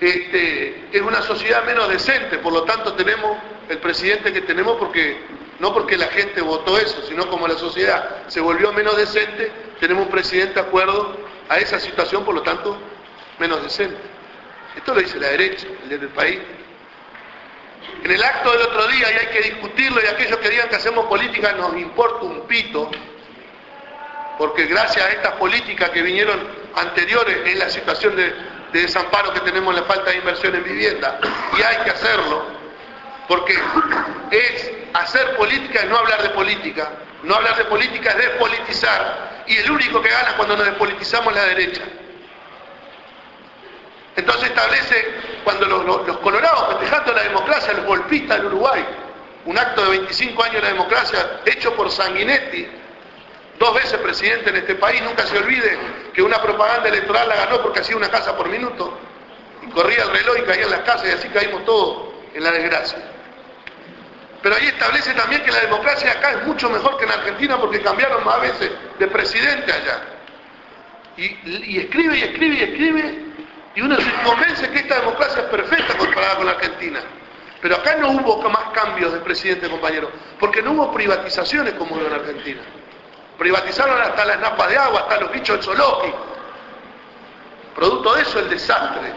[0.00, 3.36] este, es una sociedad menos decente, por lo tanto tenemos
[3.68, 5.18] el presidente que tenemos porque
[5.58, 10.04] no porque la gente votó eso, sino como la sociedad se volvió menos decente, tenemos
[10.04, 11.16] un presidente de acuerdo
[11.48, 12.78] a esa situación, por lo tanto,
[13.40, 13.96] menos decente.
[14.76, 16.38] Esto lo dice la derecha, el del país.
[18.04, 20.76] En el acto del otro día, y hay que discutirlo, y aquellos que digan que
[20.76, 22.90] hacemos política nos importa un pito,
[24.38, 26.38] porque gracias a estas políticas que vinieron
[26.74, 28.34] anteriores en la situación de,
[28.72, 31.18] de desamparo que tenemos, la falta de inversión en vivienda,
[31.58, 32.46] y hay que hacerlo,
[33.28, 33.58] porque
[34.30, 36.90] es hacer política y no hablar de política.
[37.22, 39.44] No hablar de política es despolitizar.
[39.46, 41.82] Y el único que gana cuando nos despolitizamos es la derecha.
[44.16, 45.04] Entonces establece,
[45.44, 48.84] cuando los, colorados festejando la democracia, los golpistas del Uruguay,
[49.44, 52.66] un acto de 25 años de la democracia hecho por Sanguinetti,
[53.58, 55.78] dos veces presidente en este país, nunca se olvide
[56.14, 58.98] que una propaganda electoral la ganó porque hacía una casa por minuto,
[59.62, 62.98] y corría el reloj y caían las casas y así caímos todos en la desgracia.
[64.42, 67.80] Pero ahí establece también que la democracia acá es mucho mejor que en Argentina porque
[67.80, 70.02] cambiaron más veces de presidente allá.
[71.16, 73.25] Y, escribe y escribe y escribe
[73.76, 76.98] y uno se convence que esta democracia es perfecta comparada con la Argentina.
[77.60, 80.10] Pero acá no hubo más cambios de presidente, compañero,
[80.40, 82.62] porque no hubo privatizaciones como hubo en Argentina.
[83.38, 86.18] Privatizaron hasta las napas de agua, hasta los bichos del zoológico.
[87.74, 89.12] Producto de eso el desastre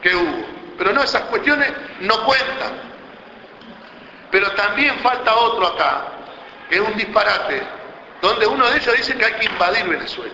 [0.00, 0.46] que hubo.
[0.78, 2.72] Pero no, esas cuestiones no cuentan.
[4.30, 6.04] Pero también falta otro acá,
[6.70, 7.62] que es un disparate,
[8.22, 10.32] donde uno de ellos dice que hay que invadir Venezuela,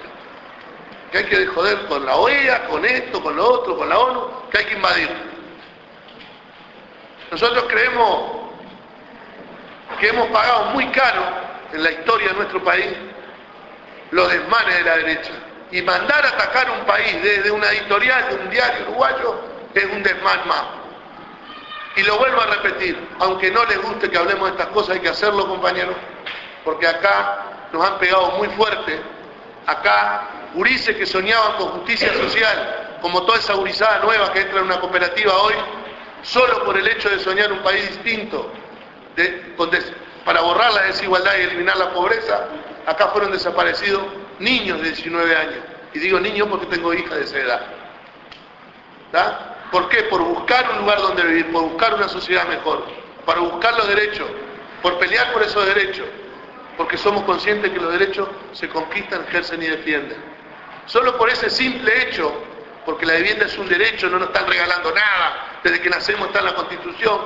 [1.11, 4.49] que hay que joder con la OEA, con esto, con lo otro, con la ONU,
[4.51, 5.11] que hay que invadir.
[7.31, 8.49] Nosotros creemos
[10.01, 11.23] que hemos pagado muy caro
[11.73, 12.95] en la historia de nuestro país
[14.11, 15.33] los desmanes de la derecha.
[15.71, 19.41] Y mandar a atacar un país desde una editorial de un diario uruguayo
[19.75, 20.65] es un desmán más.
[21.97, 25.01] Y lo vuelvo a repetir, aunque no les guste que hablemos de estas cosas, hay
[25.01, 25.97] que hacerlo, compañeros,
[26.65, 29.01] porque acá nos han pegado muy fuerte.
[29.67, 30.23] Acá,
[30.55, 34.81] Urice que soñaban con justicia social, como toda esa gurizada nueva que entra en una
[34.81, 35.55] cooperativa hoy,
[36.23, 38.51] solo por el hecho de soñar un país distinto,
[40.25, 42.49] para borrar la desigualdad y eliminar la pobreza,
[42.87, 44.03] acá fueron desaparecidos
[44.39, 45.59] niños de 19 años.
[45.95, 47.67] Y digo niños porque tengo hija de esa edad.
[49.71, 50.05] ¿Por qué?
[50.05, 52.85] Por buscar un lugar donde vivir, por buscar una sociedad mejor,
[53.25, 54.29] para buscar los derechos,
[54.83, 56.07] por pelear por esos derechos,
[56.77, 60.38] porque somos conscientes que los derechos se conquistan, ejercen y defienden.
[60.89, 62.33] Solo por ese simple hecho,
[62.87, 66.39] porque la vivienda es un derecho, no nos están regalando nada, desde que nacemos está
[66.39, 67.21] en la Constitución,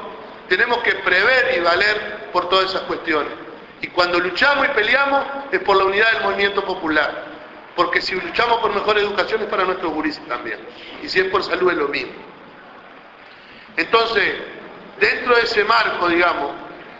[0.48, 3.32] tenemos que prever y valer por todas esas cuestiones.
[3.80, 7.24] Y cuando luchamos y peleamos es por la unidad del movimiento popular,
[7.76, 10.58] porque si luchamos por mejor educación es para nuestros gurises también,
[11.00, 12.12] y si es por salud es lo mismo.
[13.76, 14.34] Entonces,
[14.98, 16.50] dentro de ese marco, digamos,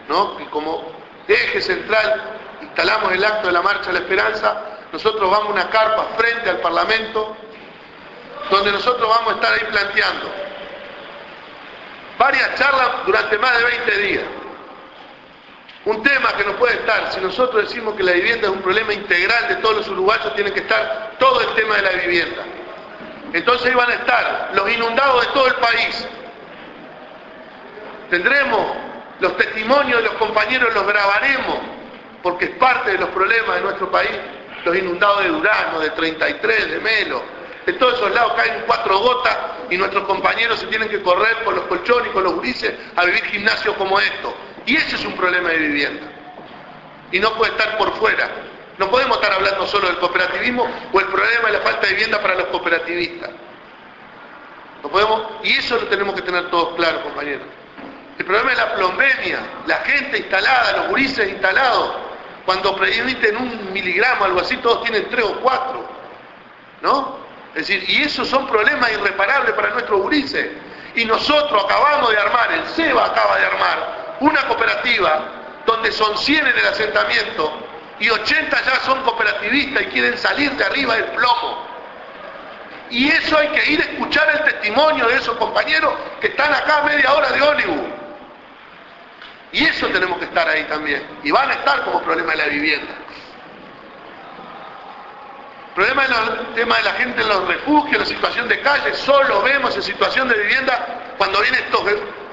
[0.09, 0.39] ¿no?
[0.51, 0.93] como
[1.27, 5.71] eje central instalamos el acto de la Marcha de la Esperanza, nosotros vamos a una
[5.71, 7.37] carpa frente al Parlamento,
[8.51, 10.43] donde nosotros vamos a estar ahí planteando
[12.23, 14.25] varias charlas durante más de 20 días.
[15.85, 18.93] Un tema que no puede estar, si nosotros decimos que la vivienda es un problema
[18.93, 22.45] integral de todos los uruguayos, tiene que estar todo el tema de la vivienda.
[23.33, 26.07] Entonces van a estar los inundados de todo el país.
[28.11, 28.77] Tendremos
[29.19, 31.59] los testimonios de los compañeros, los grabaremos,
[32.23, 34.17] porque es parte de los problemas de nuestro país.
[34.65, 37.23] Los inundados de Durano, de 33, de Melo,
[37.67, 39.37] de todos esos lados caen cuatro gotas
[39.71, 43.05] y nuestros compañeros se tienen que correr con los colchones y con los grises a
[43.05, 44.35] vivir gimnasios como estos.
[44.67, 46.07] Y ese es un problema de vivienda.
[47.13, 48.29] Y no puede estar por fuera.
[48.79, 52.21] No podemos estar hablando solo del cooperativismo o el problema de la falta de vivienda
[52.21, 53.31] para los cooperativistas.
[54.83, 57.47] No podemos, y eso lo tenemos que tener todos claros, compañeros.
[58.19, 61.97] El problema es la plombemia, la gente instalada, los gurises instalados.
[62.45, 65.89] Cuando en un miligramo, algo así, todos tienen tres o cuatro.
[66.81, 67.23] ¿No?
[67.55, 70.49] Es decir, y esos son problemas irreparables para nuestros gurises.
[70.95, 76.47] Y nosotros acabamos de armar, el SEBA acaba de armar, una cooperativa donde son 100
[76.47, 77.53] en el asentamiento
[78.01, 81.67] y 80 ya son cooperativistas y quieren salir de arriba del plomo.
[82.91, 86.79] Y eso hay que ir a escuchar el testimonio de esos compañeros que están acá
[86.79, 88.02] a media hora de ónibus.
[89.53, 91.07] Y eso tenemos que estar ahí también.
[91.23, 92.93] Y van a estar como problema de la vivienda.
[95.75, 99.75] Problema el tema de la gente en los refugios, la situación de calle, solo vemos
[99.75, 101.83] en situación de vivienda cuando vienen estos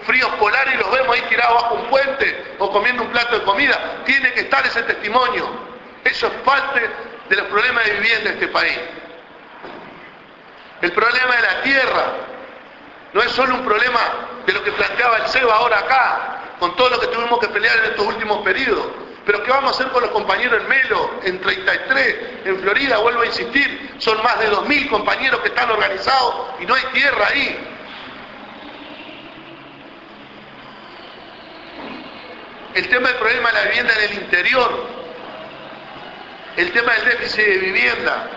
[0.05, 3.45] fríos polares y los vemos ahí tirados bajo un puente o comiendo un plato de
[3.45, 4.01] comida.
[4.05, 5.47] Tiene que estar ese testimonio.
[6.03, 6.89] Eso es parte
[7.29, 8.77] de los problemas de vivienda en este país.
[10.81, 12.05] El problema de la tierra
[13.13, 13.99] no es solo un problema
[14.45, 17.77] de lo que planteaba el SEBA ahora acá, con todo lo que tuvimos que pelear
[17.77, 18.87] en estos últimos periodos.
[19.25, 22.97] Pero ¿qué vamos a hacer con los compañeros en Melo, en 33, en Florida?
[22.97, 27.27] Vuelvo a insistir, son más de 2.000 compañeros que están organizados y no hay tierra
[27.27, 27.67] ahí.
[32.73, 34.87] El tema del problema de la vivienda en el interior,
[36.57, 38.29] el tema del déficit de vivienda,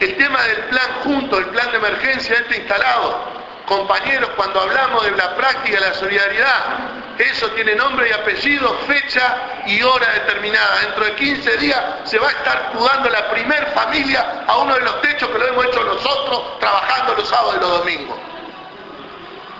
[0.00, 3.39] el tema del plan junto, el plan de emergencia este instalado.
[3.70, 9.62] Compañeros, cuando hablamos de la práctica de la solidaridad, eso tiene nombre y apellido, fecha
[9.64, 10.80] y hora determinada.
[10.80, 14.80] Dentro de 15 días se va a estar mudando la primer familia a uno de
[14.80, 18.18] los techos que lo hemos hecho nosotros trabajando los sábados y los domingos.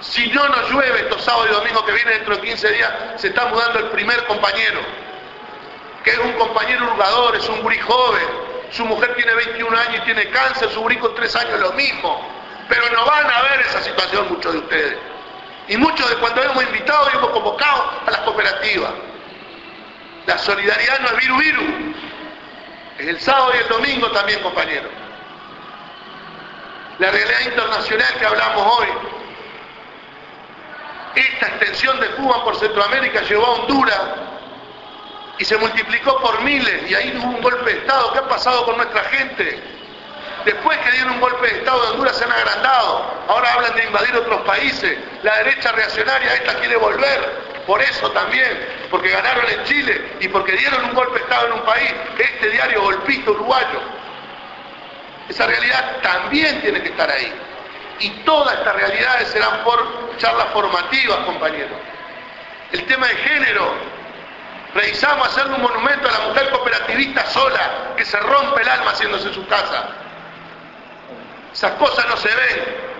[0.00, 3.28] Si no nos llueve estos sábados y domingos que vienen dentro de 15 días, se
[3.28, 4.80] está mudando el primer compañero,
[6.02, 8.26] que es un compañero hurgador, es un gurí joven,
[8.72, 12.39] su mujer tiene 21 años y tiene cáncer, su gurí con 3 años lo mismo.
[12.70, 14.96] Pero no van a ver esa situación muchos de ustedes.
[15.68, 18.92] Y muchos de cuando hemos invitado y hemos convocado a las cooperativas.
[20.26, 21.94] La solidaridad no es viru viru.
[22.98, 24.90] Es el sábado y el domingo también, compañeros.
[27.00, 28.88] La realidad internacional que hablamos hoy.
[31.16, 34.00] Esta extensión de Cuba por Centroamérica llevó a Honduras
[35.38, 38.12] y se multiplicó por miles y ahí hubo un golpe de Estado.
[38.12, 39.79] ¿Qué ha pasado con nuestra gente?
[40.44, 43.14] Después que dieron un golpe de Estado de Honduras se han agrandado.
[43.28, 44.98] Ahora hablan de invadir otros países.
[45.22, 47.50] La derecha reaccionaria esta quiere volver.
[47.66, 51.52] Por eso también, porque ganaron en Chile y porque dieron un golpe de Estado en
[51.52, 53.80] un país, este diario golpista uruguayo.
[55.28, 57.32] Esa realidad también tiene que estar ahí.
[58.00, 61.78] Y todas estas realidades serán por charlas formativas, compañeros.
[62.72, 63.74] El tema de género,
[64.74, 69.32] revisamos hacerle un monumento a la mujer cooperativista sola, que se rompe el alma haciéndose
[69.34, 69.90] su casa.
[71.52, 72.90] Esas cosas no se ven.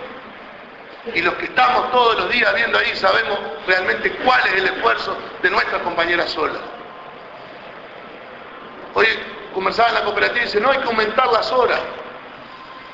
[1.15, 5.17] Y los que estamos todos los días viendo ahí sabemos realmente cuál es el esfuerzo
[5.41, 6.61] de nuestras compañeras solas.
[8.93, 9.07] Hoy
[9.53, 11.79] conversaba en la cooperativa y dice, no hay que aumentar las horas.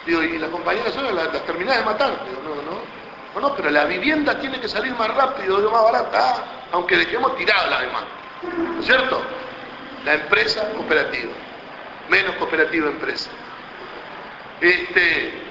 [0.06, 2.12] Digo, y las compañeras solas las, las terminás de matar.
[2.26, 2.98] Digo, no, no.
[3.40, 7.82] No, pero la vivienda tiene que salir más rápido, más barata, aunque dejemos tirada la
[7.82, 8.04] demás.
[8.42, 9.22] ¿No es cierto?
[10.06, 11.34] La empresa cooperativa.
[12.10, 13.30] Menos cooperativa empresa.
[14.60, 15.47] Este,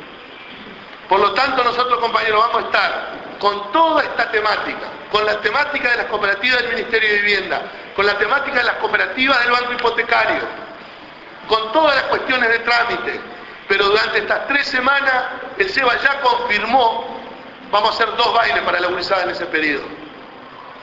[1.09, 5.91] por lo tanto, nosotros, compañeros, vamos a estar con toda esta temática, con la temática
[5.91, 7.63] de las cooperativas del Ministerio de Vivienda,
[7.95, 10.43] con la temática de las cooperativas del Banco Hipotecario,
[11.47, 13.21] con todas las cuestiones de trámite.
[13.69, 15.25] Pero durante estas tres semanas,
[15.59, 17.21] el SEBA ya confirmó,
[17.71, 19.85] vamos a hacer dos bailes para la gurizada en ese periodo.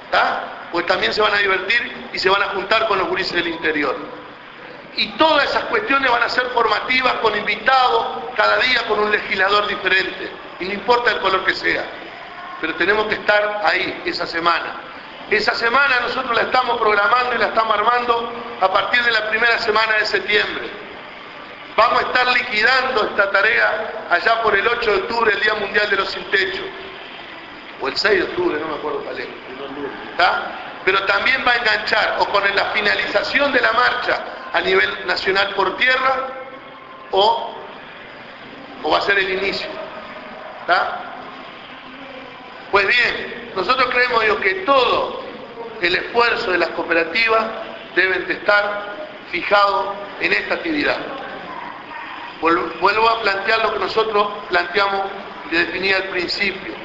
[0.06, 0.44] ¿Está?
[0.72, 3.48] Pues también se van a divertir y se van a juntar con los gurises del
[3.48, 3.96] interior.
[4.96, 9.68] Y todas esas cuestiones van a ser formativas con invitados, cada día con un legislador
[9.68, 10.32] diferente.
[10.60, 11.84] Y no importa el color que sea.
[12.62, 14.76] Pero tenemos que estar ahí esa semana.
[15.30, 18.32] Esa semana nosotros la estamos programando y la estamos armando
[18.62, 20.70] a partir de la primera semana de septiembre.
[21.76, 25.90] Vamos a estar liquidando esta tarea allá por el 8 de octubre, el Día Mundial
[25.90, 26.62] de los Sin Techo.
[27.82, 29.28] O el 6 de octubre, no me acuerdo cuál es.
[30.12, 30.52] ¿Está?
[30.86, 34.24] Pero también va a enganchar o con la finalización de la marcha
[34.54, 36.30] a nivel nacional por tierra
[37.12, 37.54] o,
[38.84, 39.68] o va a ser el inicio.
[42.72, 45.24] Pues bien, nosotros creemos digo, que todo
[45.82, 47.46] el esfuerzo de las cooperativas
[47.96, 48.94] deben de estar
[49.32, 50.98] fijado en esta actividad.
[52.42, 55.04] Vuelvo a plantear lo que nosotros planteamos
[55.52, 56.83] y definía al principio.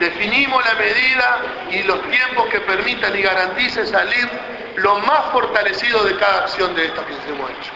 [0.00, 1.40] Definimos la medida
[1.70, 4.28] y los tiempos que permitan y garanticen salir
[4.76, 7.72] lo más fortalecido de cada acción de estas que hemos hecho.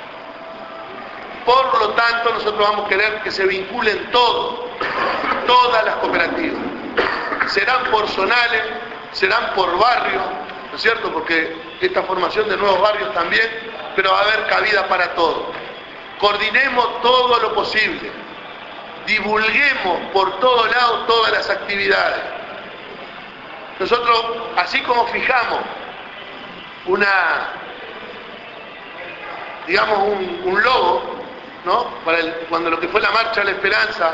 [1.45, 4.61] Por lo tanto, nosotros vamos a querer que se vinculen todos,
[5.47, 6.61] todas las cooperativas.
[7.49, 8.63] Serán por zonales,
[9.11, 10.23] serán por barrios,
[10.71, 11.13] ¿no es cierto?
[11.13, 13.51] Porque esta formación de nuevos barrios también,
[13.97, 15.53] pero va a haber cabida para todo.
[16.21, 18.13] Coordinemos todo lo posible.
[19.07, 22.23] Divulguemos por todos lados todas las actividades.
[23.81, 24.25] Nosotros,
[24.57, 25.61] así como fijamos
[26.87, 27.49] una,
[29.67, 29.99] digamos,
[30.45, 31.17] un, logo,
[31.65, 31.85] ¿no?
[32.05, 34.13] Para el, cuando lo que fue la marcha de la esperanza,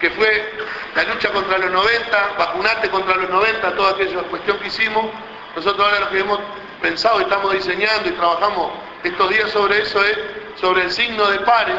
[0.00, 0.52] que fue
[0.94, 5.06] la lucha contra los 90, vacunarte contra los 90, toda aquella cuestión que hicimos,
[5.54, 6.40] nosotros ahora lo que hemos
[6.80, 8.72] pensado y estamos diseñando y trabajamos
[9.04, 10.18] estos días sobre eso es
[10.60, 11.76] sobre el signo de pares,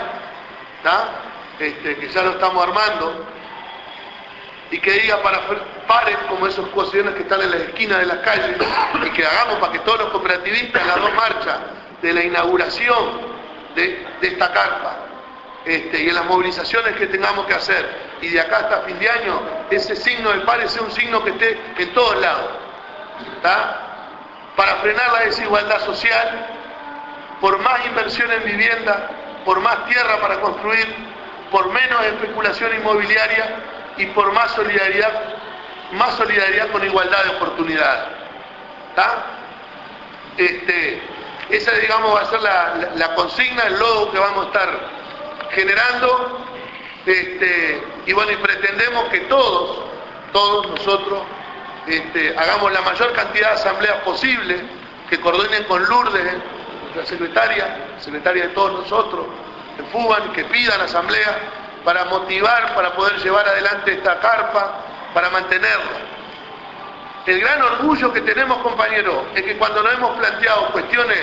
[1.62, 3.26] este, que ya lo estamos armando,
[4.72, 5.42] y que diga para
[5.86, 8.56] pares como esos cuestiones que están en las esquinas de las calles,
[9.06, 11.58] y que hagamos para que todos los cooperativistas las dos marchas
[12.02, 13.32] de la inauguración
[13.76, 14.98] de, esta carpa,
[15.66, 17.88] este, y en las movilizaciones que tengamos que hacer,
[18.22, 21.30] y de acá hasta fin de año, ese signo de pares sea un signo que
[21.30, 22.50] esté en todos lados,
[24.56, 26.48] para frenar la desigualdad social,
[27.40, 29.10] por más inversión en vivienda,
[29.44, 31.11] por más tierra para construir,
[31.52, 33.56] por menos especulación inmobiliaria
[33.98, 35.12] y por más solidaridad,
[35.92, 38.22] más solidaridad con igualdad de oportunidades.
[40.38, 41.02] Este,
[41.50, 44.70] esa, digamos, va a ser la, consigna, el logo que vamos a estar
[45.52, 46.48] generando.
[47.06, 49.80] Este, y bueno, pretendemos que todos,
[50.32, 51.24] todos nosotros,
[51.88, 54.62] este, hagamos la mayor cantidad de asambleas posible,
[55.10, 56.36] que coordinen con Lourdes,
[56.96, 59.26] la secretaria, secretaria de todos nosotros,
[59.82, 61.40] que FUBAN, que pidan asamblea
[61.84, 64.74] para motivar, para poder llevar adelante esta carpa,
[65.14, 66.00] para mantenerla.
[67.26, 71.20] El gran orgullo que tenemos, compañeros, es que cuando nos hemos planteado cuestiones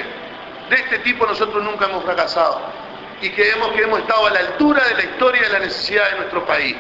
[0.71, 2.61] de este tipo, nosotros nunca hemos fracasado
[3.21, 6.11] y creemos que hemos estado a la altura de la historia y de la necesidad
[6.11, 6.77] de nuestro país.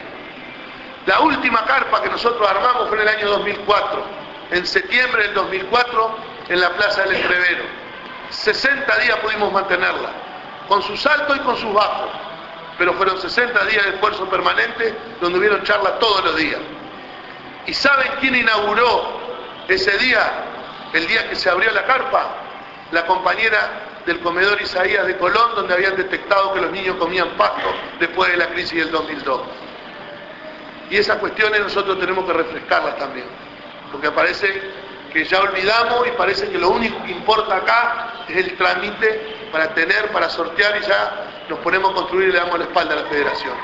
[1.07, 4.05] La última carpa que nosotros armamos fue en el año 2004,
[4.53, 6.19] en septiembre del 2004,
[6.51, 7.65] en la Plaza del Entrevero.
[8.31, 10.11] 60 días pudimos mantenerla,
[10.69, 12.11] con sus altos y con sus bajos,
[12.77, 16.61] pero fueron 60 días de esfuerzo permanente donde hubieron charlas todos los días.
[17.67, 19.21] ¿Y saben quién inauguró
[19.67, 20.45] ese día,
[20.93, 22.29] el día que se abrió la carpa?
[22.93, 27.75] La compañera del comedor Isaías de Colón, donde habían detectado que los niños comían pasto
[27.99, 29.43] después de la crisis del 2002.
[30.91, 33.27] Y esas cuestiones nosotros tenemos que refrescarlas también,
[33.93, 38.57] porque parece que ya olvidamos y parece que lo único que importa acá es el
[38.57, 42.65] trámite para tener, para sortear y ya nos ponemos a construir y le damos la
[42.67, 43.55] espalda a la federación.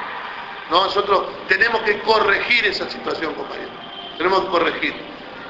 [0.71, 0.85] ¿No?
[0.85, 3.75] Nosotros tenemos que corregir esa situación, compañeros.
[4.17, 4.95] Tenemos que corregir.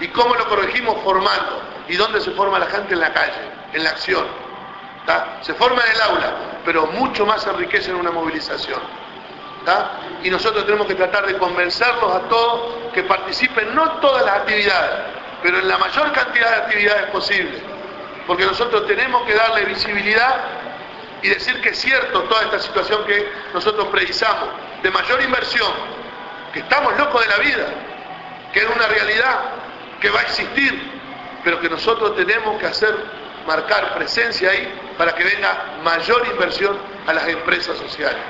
[0.01, 0.97] ¿Y cómo lo corregimos?
[1.05, 1.62] Formando.
[1.88, 2.95] ¿Y dónde se forma la gente?
[2.95, 4.26] En la calle, en la acción.
[5.42, 6.34] Se forma en el aula,
[6.64, 8.80] pero mucho más se enriquece en una movilización.
[10.22, 15.14] Y nosotros tenemos que tratar de convencerlos a todos que participen, no todas las actividades,
[15.45, 17.61] pero en la mayor cantidad de actividades posibles.
[18.26, 20.36] Porque nosotros tenemos que darle visibilidad
[21.20, 24.49] y decir que es cierto toda esta situación que nosotros precisamos,
[24.82, 25.70] de mayor inversión,
[26.51, 27.66] que estamos locos de la vida,
[28.55, 29.40] que es una realidad
[30.01, 30.82] que va a existir,
[31.45, 32.97] pero que nosotros tenemos que hacer,
[33.47, 38.22] marcar presencia ahí para que venga mayor inversión a las empresas sociales.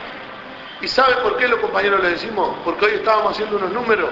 [0.80, 2.56] ¿Y sabe por qué los compañeros le decimos?
[2.64, 4.10] Porque hoy estábamos haciendo unos números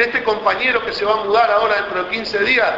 [0.00, 2.72] de este compañero que se va a mudar ahora dentro de 15 días,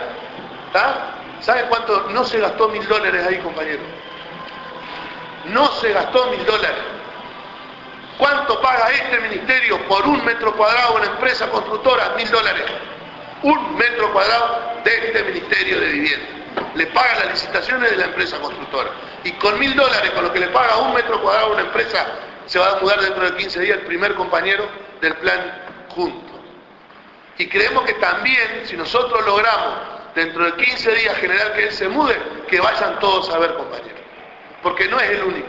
[1.41, 2.11] ¿sabe cuánto?
[2.11, 3.83] No se gastó mil dólares ahí, compañero.
[5.45, 6.83] No se gastó mil dólares.
[8.19, 12.13] ¿Cuánto paga este ministerio por un metro cuadrado en empresa constructora?
[12.17, 12.65] Mil dólares.
[13.45, 16.27] Un metro cuadrado de este ministerio de vivienda.
[16.75, 18.91] Le paga las licitaciones de la empresa constructora.
[19.23, 22.05] Y con mil dólares, con lo que le paga un metro cuadrado una empresa,
[22.47, 24.69] se va a mudar dentro de 15 días el primer compañero
[25.01, 26.32] del plan junto.
[27.39, 29.79] Y creemos que también, si nosotros logramos
[30.15, 32.17] dentro de 15 días generar que él se mude,
[32.49, 34.01] que vayan todos a ver, compañeros.
[34.63, 35.49] Porque no es el único.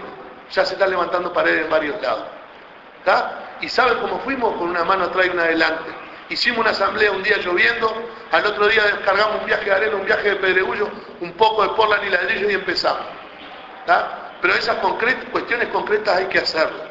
[0.52, 2.26] Ya se están levantando paredes en varios lados.
[3.00, 3.58] ¿Está?
[3.62, 5.92] Y saben cómo fuimos con una mano atrás y una adelante.
[6.30, 7.94] Hicimos una asamblea un día lloviendo,
[8.32, 11.70] al otro día descargamos un viaje de arena, un viaje de pedregullo, un poco de
[11.70, 13.06] porlan y ladrillo y empezamos.
[13.82, 14.32] ¿Está?
[14.42, 14.78] Pero esas
[15.32, 16.88] cuestiones concretas hay que hacerlas.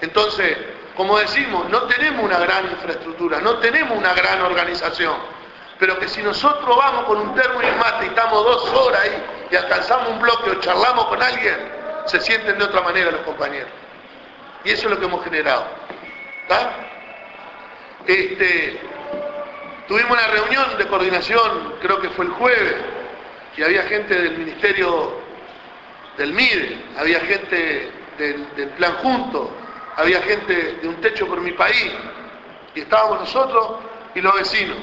[0.00, 0.58] Entonces,
[0.96, 5.16] como decimos, no tenemos una gran infraestructura, no tenemos una gran organización,
[5.78, 9.22] pero que si nosotros vamos con un termo y mate y estamos dos horas ahí
[9.50, 11.56] y alcanzamos un bloque o charlamos con alguien,
[12.06, 13.70] se sienten de otra manera los compañeros.
[14.64, 15.66] Y eso es lo que hemos generado.
[18.06, 18.80] Este,
[19.88, 22.76] tuvimos una reunión de coordinación, creo que fue el jueves,
[23.56, 25.14] y había gente del Ministerio
[26.18, 29.50] del MIDE, había gente del, del Plan Junto,
[29.96, 31.92] había gente de un techo por mi país,
[32.74, 33.78] y estábamos nosotros
[34.14, 34.76] y los vecinos.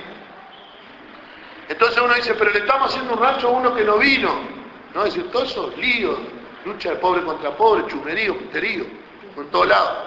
[1.68, 4.62] Entonces uno dice, pero le estamos haciendo un rancho a uno que no vino.
[4.94, 5.06] ¿No?
[5.06, 6.20] Es decir, todos esos líos,
[6.66, 8.86] lucha de pobre contra pobre, chumerío, puterío,
[9.34, 9.98] por todos lados.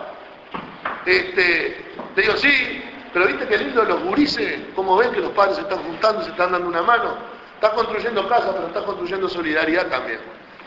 [1.06, 1.84] Este,
[2.14, 2.82] le digo, sí,
[3.12, 6.30] pero viste qué lindo los gurises, cómo ven que los padres se están juntando, se
[6.30, 7.16] están dando una mano.
[7.54, 10.20] Estás construyendo casa, pero estás construyendo solidaridad también.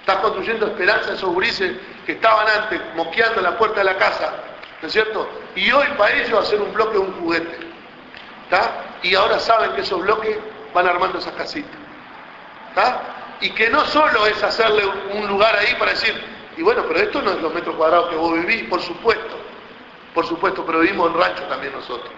[0.07, 4.35] Estás construyendo esperanza a esos gurises que estaban antes moqueando la puerta de la casa,
[4.81, 5.29] ¿no es cierto?
[5.53, 7.57] Y hoy para ellos hacer un bloque un juguete.
[8.45, 8.85] ¿Está?
[9.03, 10.37] Y ahora saben que esos bloques
[10.73, 11.75] van armando esas casitas.
[12.69, 13.01] ¿Está?
[13.41, 16.15] Y que no solo es hacerle un lugar ahí para decir,
[16.55, 19.35] y bueno, pero esto no es los metros cuadrados que vos vivís, por supuesto,
[20.13, 22.13] por supuesto, pero vivimos en rancho también nosotros.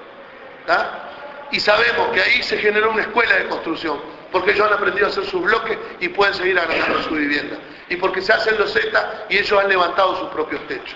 [0.60, 1.10] ¿Está?
[1.50, 4.00] Y sabemos que ahí se generó una escuela de construcción,
[4.32, 7.58] porque ellos han aprendido a hacer sus bloques y pueden seguir agrandando su vivienda.
[7.90, 10.96] Y porque se hacen los Z y ellos han levantado sus propios techos.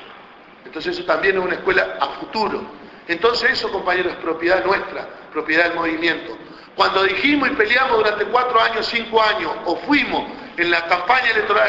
[0.65, 2.61] Entonces eso también es una escuela a futuro.
[3.07, 6.37] Entonces eso, compañeros, es propiedad nuestra, propiedad del movimiento.
[6.75, 10.25] Cuando dijimos y peleamos durante cuatro años, cinco años, o fuimos
[10.57, 11.67] en la campaña electoral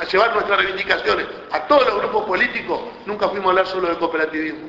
[0.00, 3.96] a, llevar nuestras reivindicaciones a todos los grupos políticos, nunca fuimos a hablar solo de
[3.96, 4.68] cooperativismo.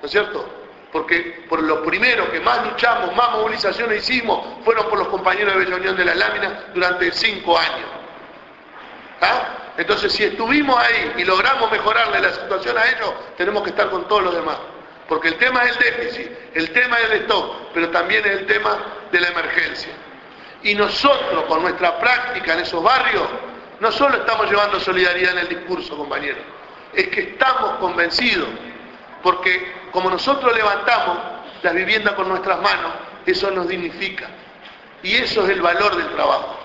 [0.00, 0.59] ¿No es cierto?
[0.92, 5.64] Porque por lo primero que más luchamos, más movilizaciones hicimos, fueron por los compañeros de
[5.64, 7.88] Bella Unión de las Láminas durante cinco años.
[9.20, 9.60] ¿Ah?
[9.76, 14.08] Entonces, si estuvimos ahí y logramos mejorarle la situación a ellos, tenemos que estar con
[14.08, 14.56] todos los demás.
[15.08, 18.46] Porque el tema es el déficit, el tema es el stock, pero también es el
[18.46, 18.78] tema
[19.10, 19.92] de la emergencia.
[20.62, 23.26] Y nosotros, con nuestra práctica en esos barrios,
[23.80, 26.40] no solo estamos llevando solidaridad en el discurso, compañeros,
[26.92, 28.48] es que estamos convencidos,
[29.22, 31.18] porque como nosotros levantamos
[31.62, 32.92] las viviendas con nuestras manos,
[33.26, 34.28] eso nos dignifica.
[35.02, 36.58] Y eso es el valor del trabajo.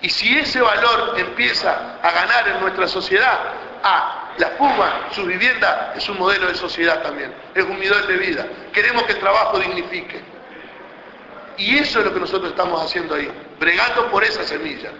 [0.00, 3.38] Y si ese valor empieza a ganar en nuestra sociedad,
[3.84, 8.16] a la fuma, su vivienda, es un modelo de sociedad también, es un modelo de
[8.16, 8.46] vida.
[8.72, 10.20] Queremos que el trabajo dignifique.
[11.58, 13.30] Y eso es lo que nosotros estamos haciendo ahí,
[13.60, 14.90] bregando por esa semilla.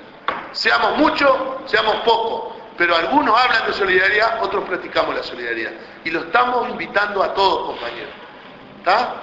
[0.52, 1.30] Seamos muchos,
[1.66, 5.72] seamos pocos, pero algunos hablan de solidaridad, otros practicamos la solidaridad.
[6.04, 8.12] Y lo estamos invitando a todos, compañeros.
[8.78, 9.14] ¿Está?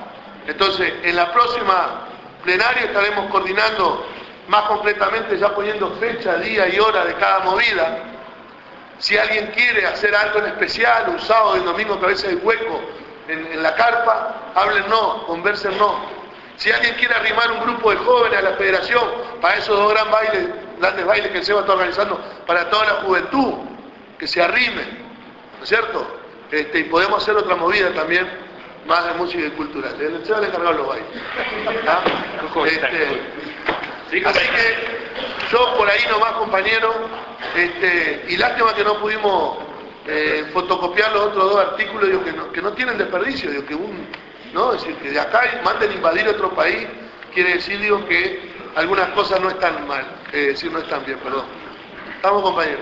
[0.47, 2.07] Entonces, en la próxima
[2.43, 4.05] plenaria estaremos coordinando
[4.47, 8.03] más completamente, ya poniendo fecha, día y hora de cada movida,
[8.99, 12.81] si alguien quiere hacer algo en especial, un sábado domingo que a veces hay hueco
[13.29, 15.93] en, la carpa, háblennos, conversennos.
[16.57, 19.03] Si alguien quiere arrimar un grupo de jóvenes a la federación
[19.39, 20.49] para esos dos gran bailes,
[20.79, 23.53] grandes bailes que el SEBA está organizando para toda la juventud,
[24.17, 24.83] que se arrime,
[25.57, 26.19] ¿no es cierto?
[26.51, 28.27] Este, y podemos hacer otra movida también,
[28.87, 29.99] más de música y cultural.
[30.01, 31.07] El SEBA le encargado los bailes.
[31.87, 32.01] ¿Ah?
[32.65, 34.99] Este, así que
[35.51, 36.93] yo por ahí nomás, compañero,
[37.55, 39.57] este, y lástima que no pudimos
[40.07, 43.75] eh, fotocopiar los otros dos artículos, digo, que, no, que no tienen desperdicio, digo, que
[43.75, 44.07] un,
[44.53, 44.73] ¿no?
[44.73, 46.87] Es decir, que de acá manden invadir otro país,
[47.33, 51.45] quiere decir, digo, que algunas cosas no están mal, es decir, no están bien, perdón.
[52.15, 52.81] Estamos compañeros.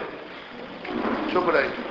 [1.33, 1.86] Yo por ahí.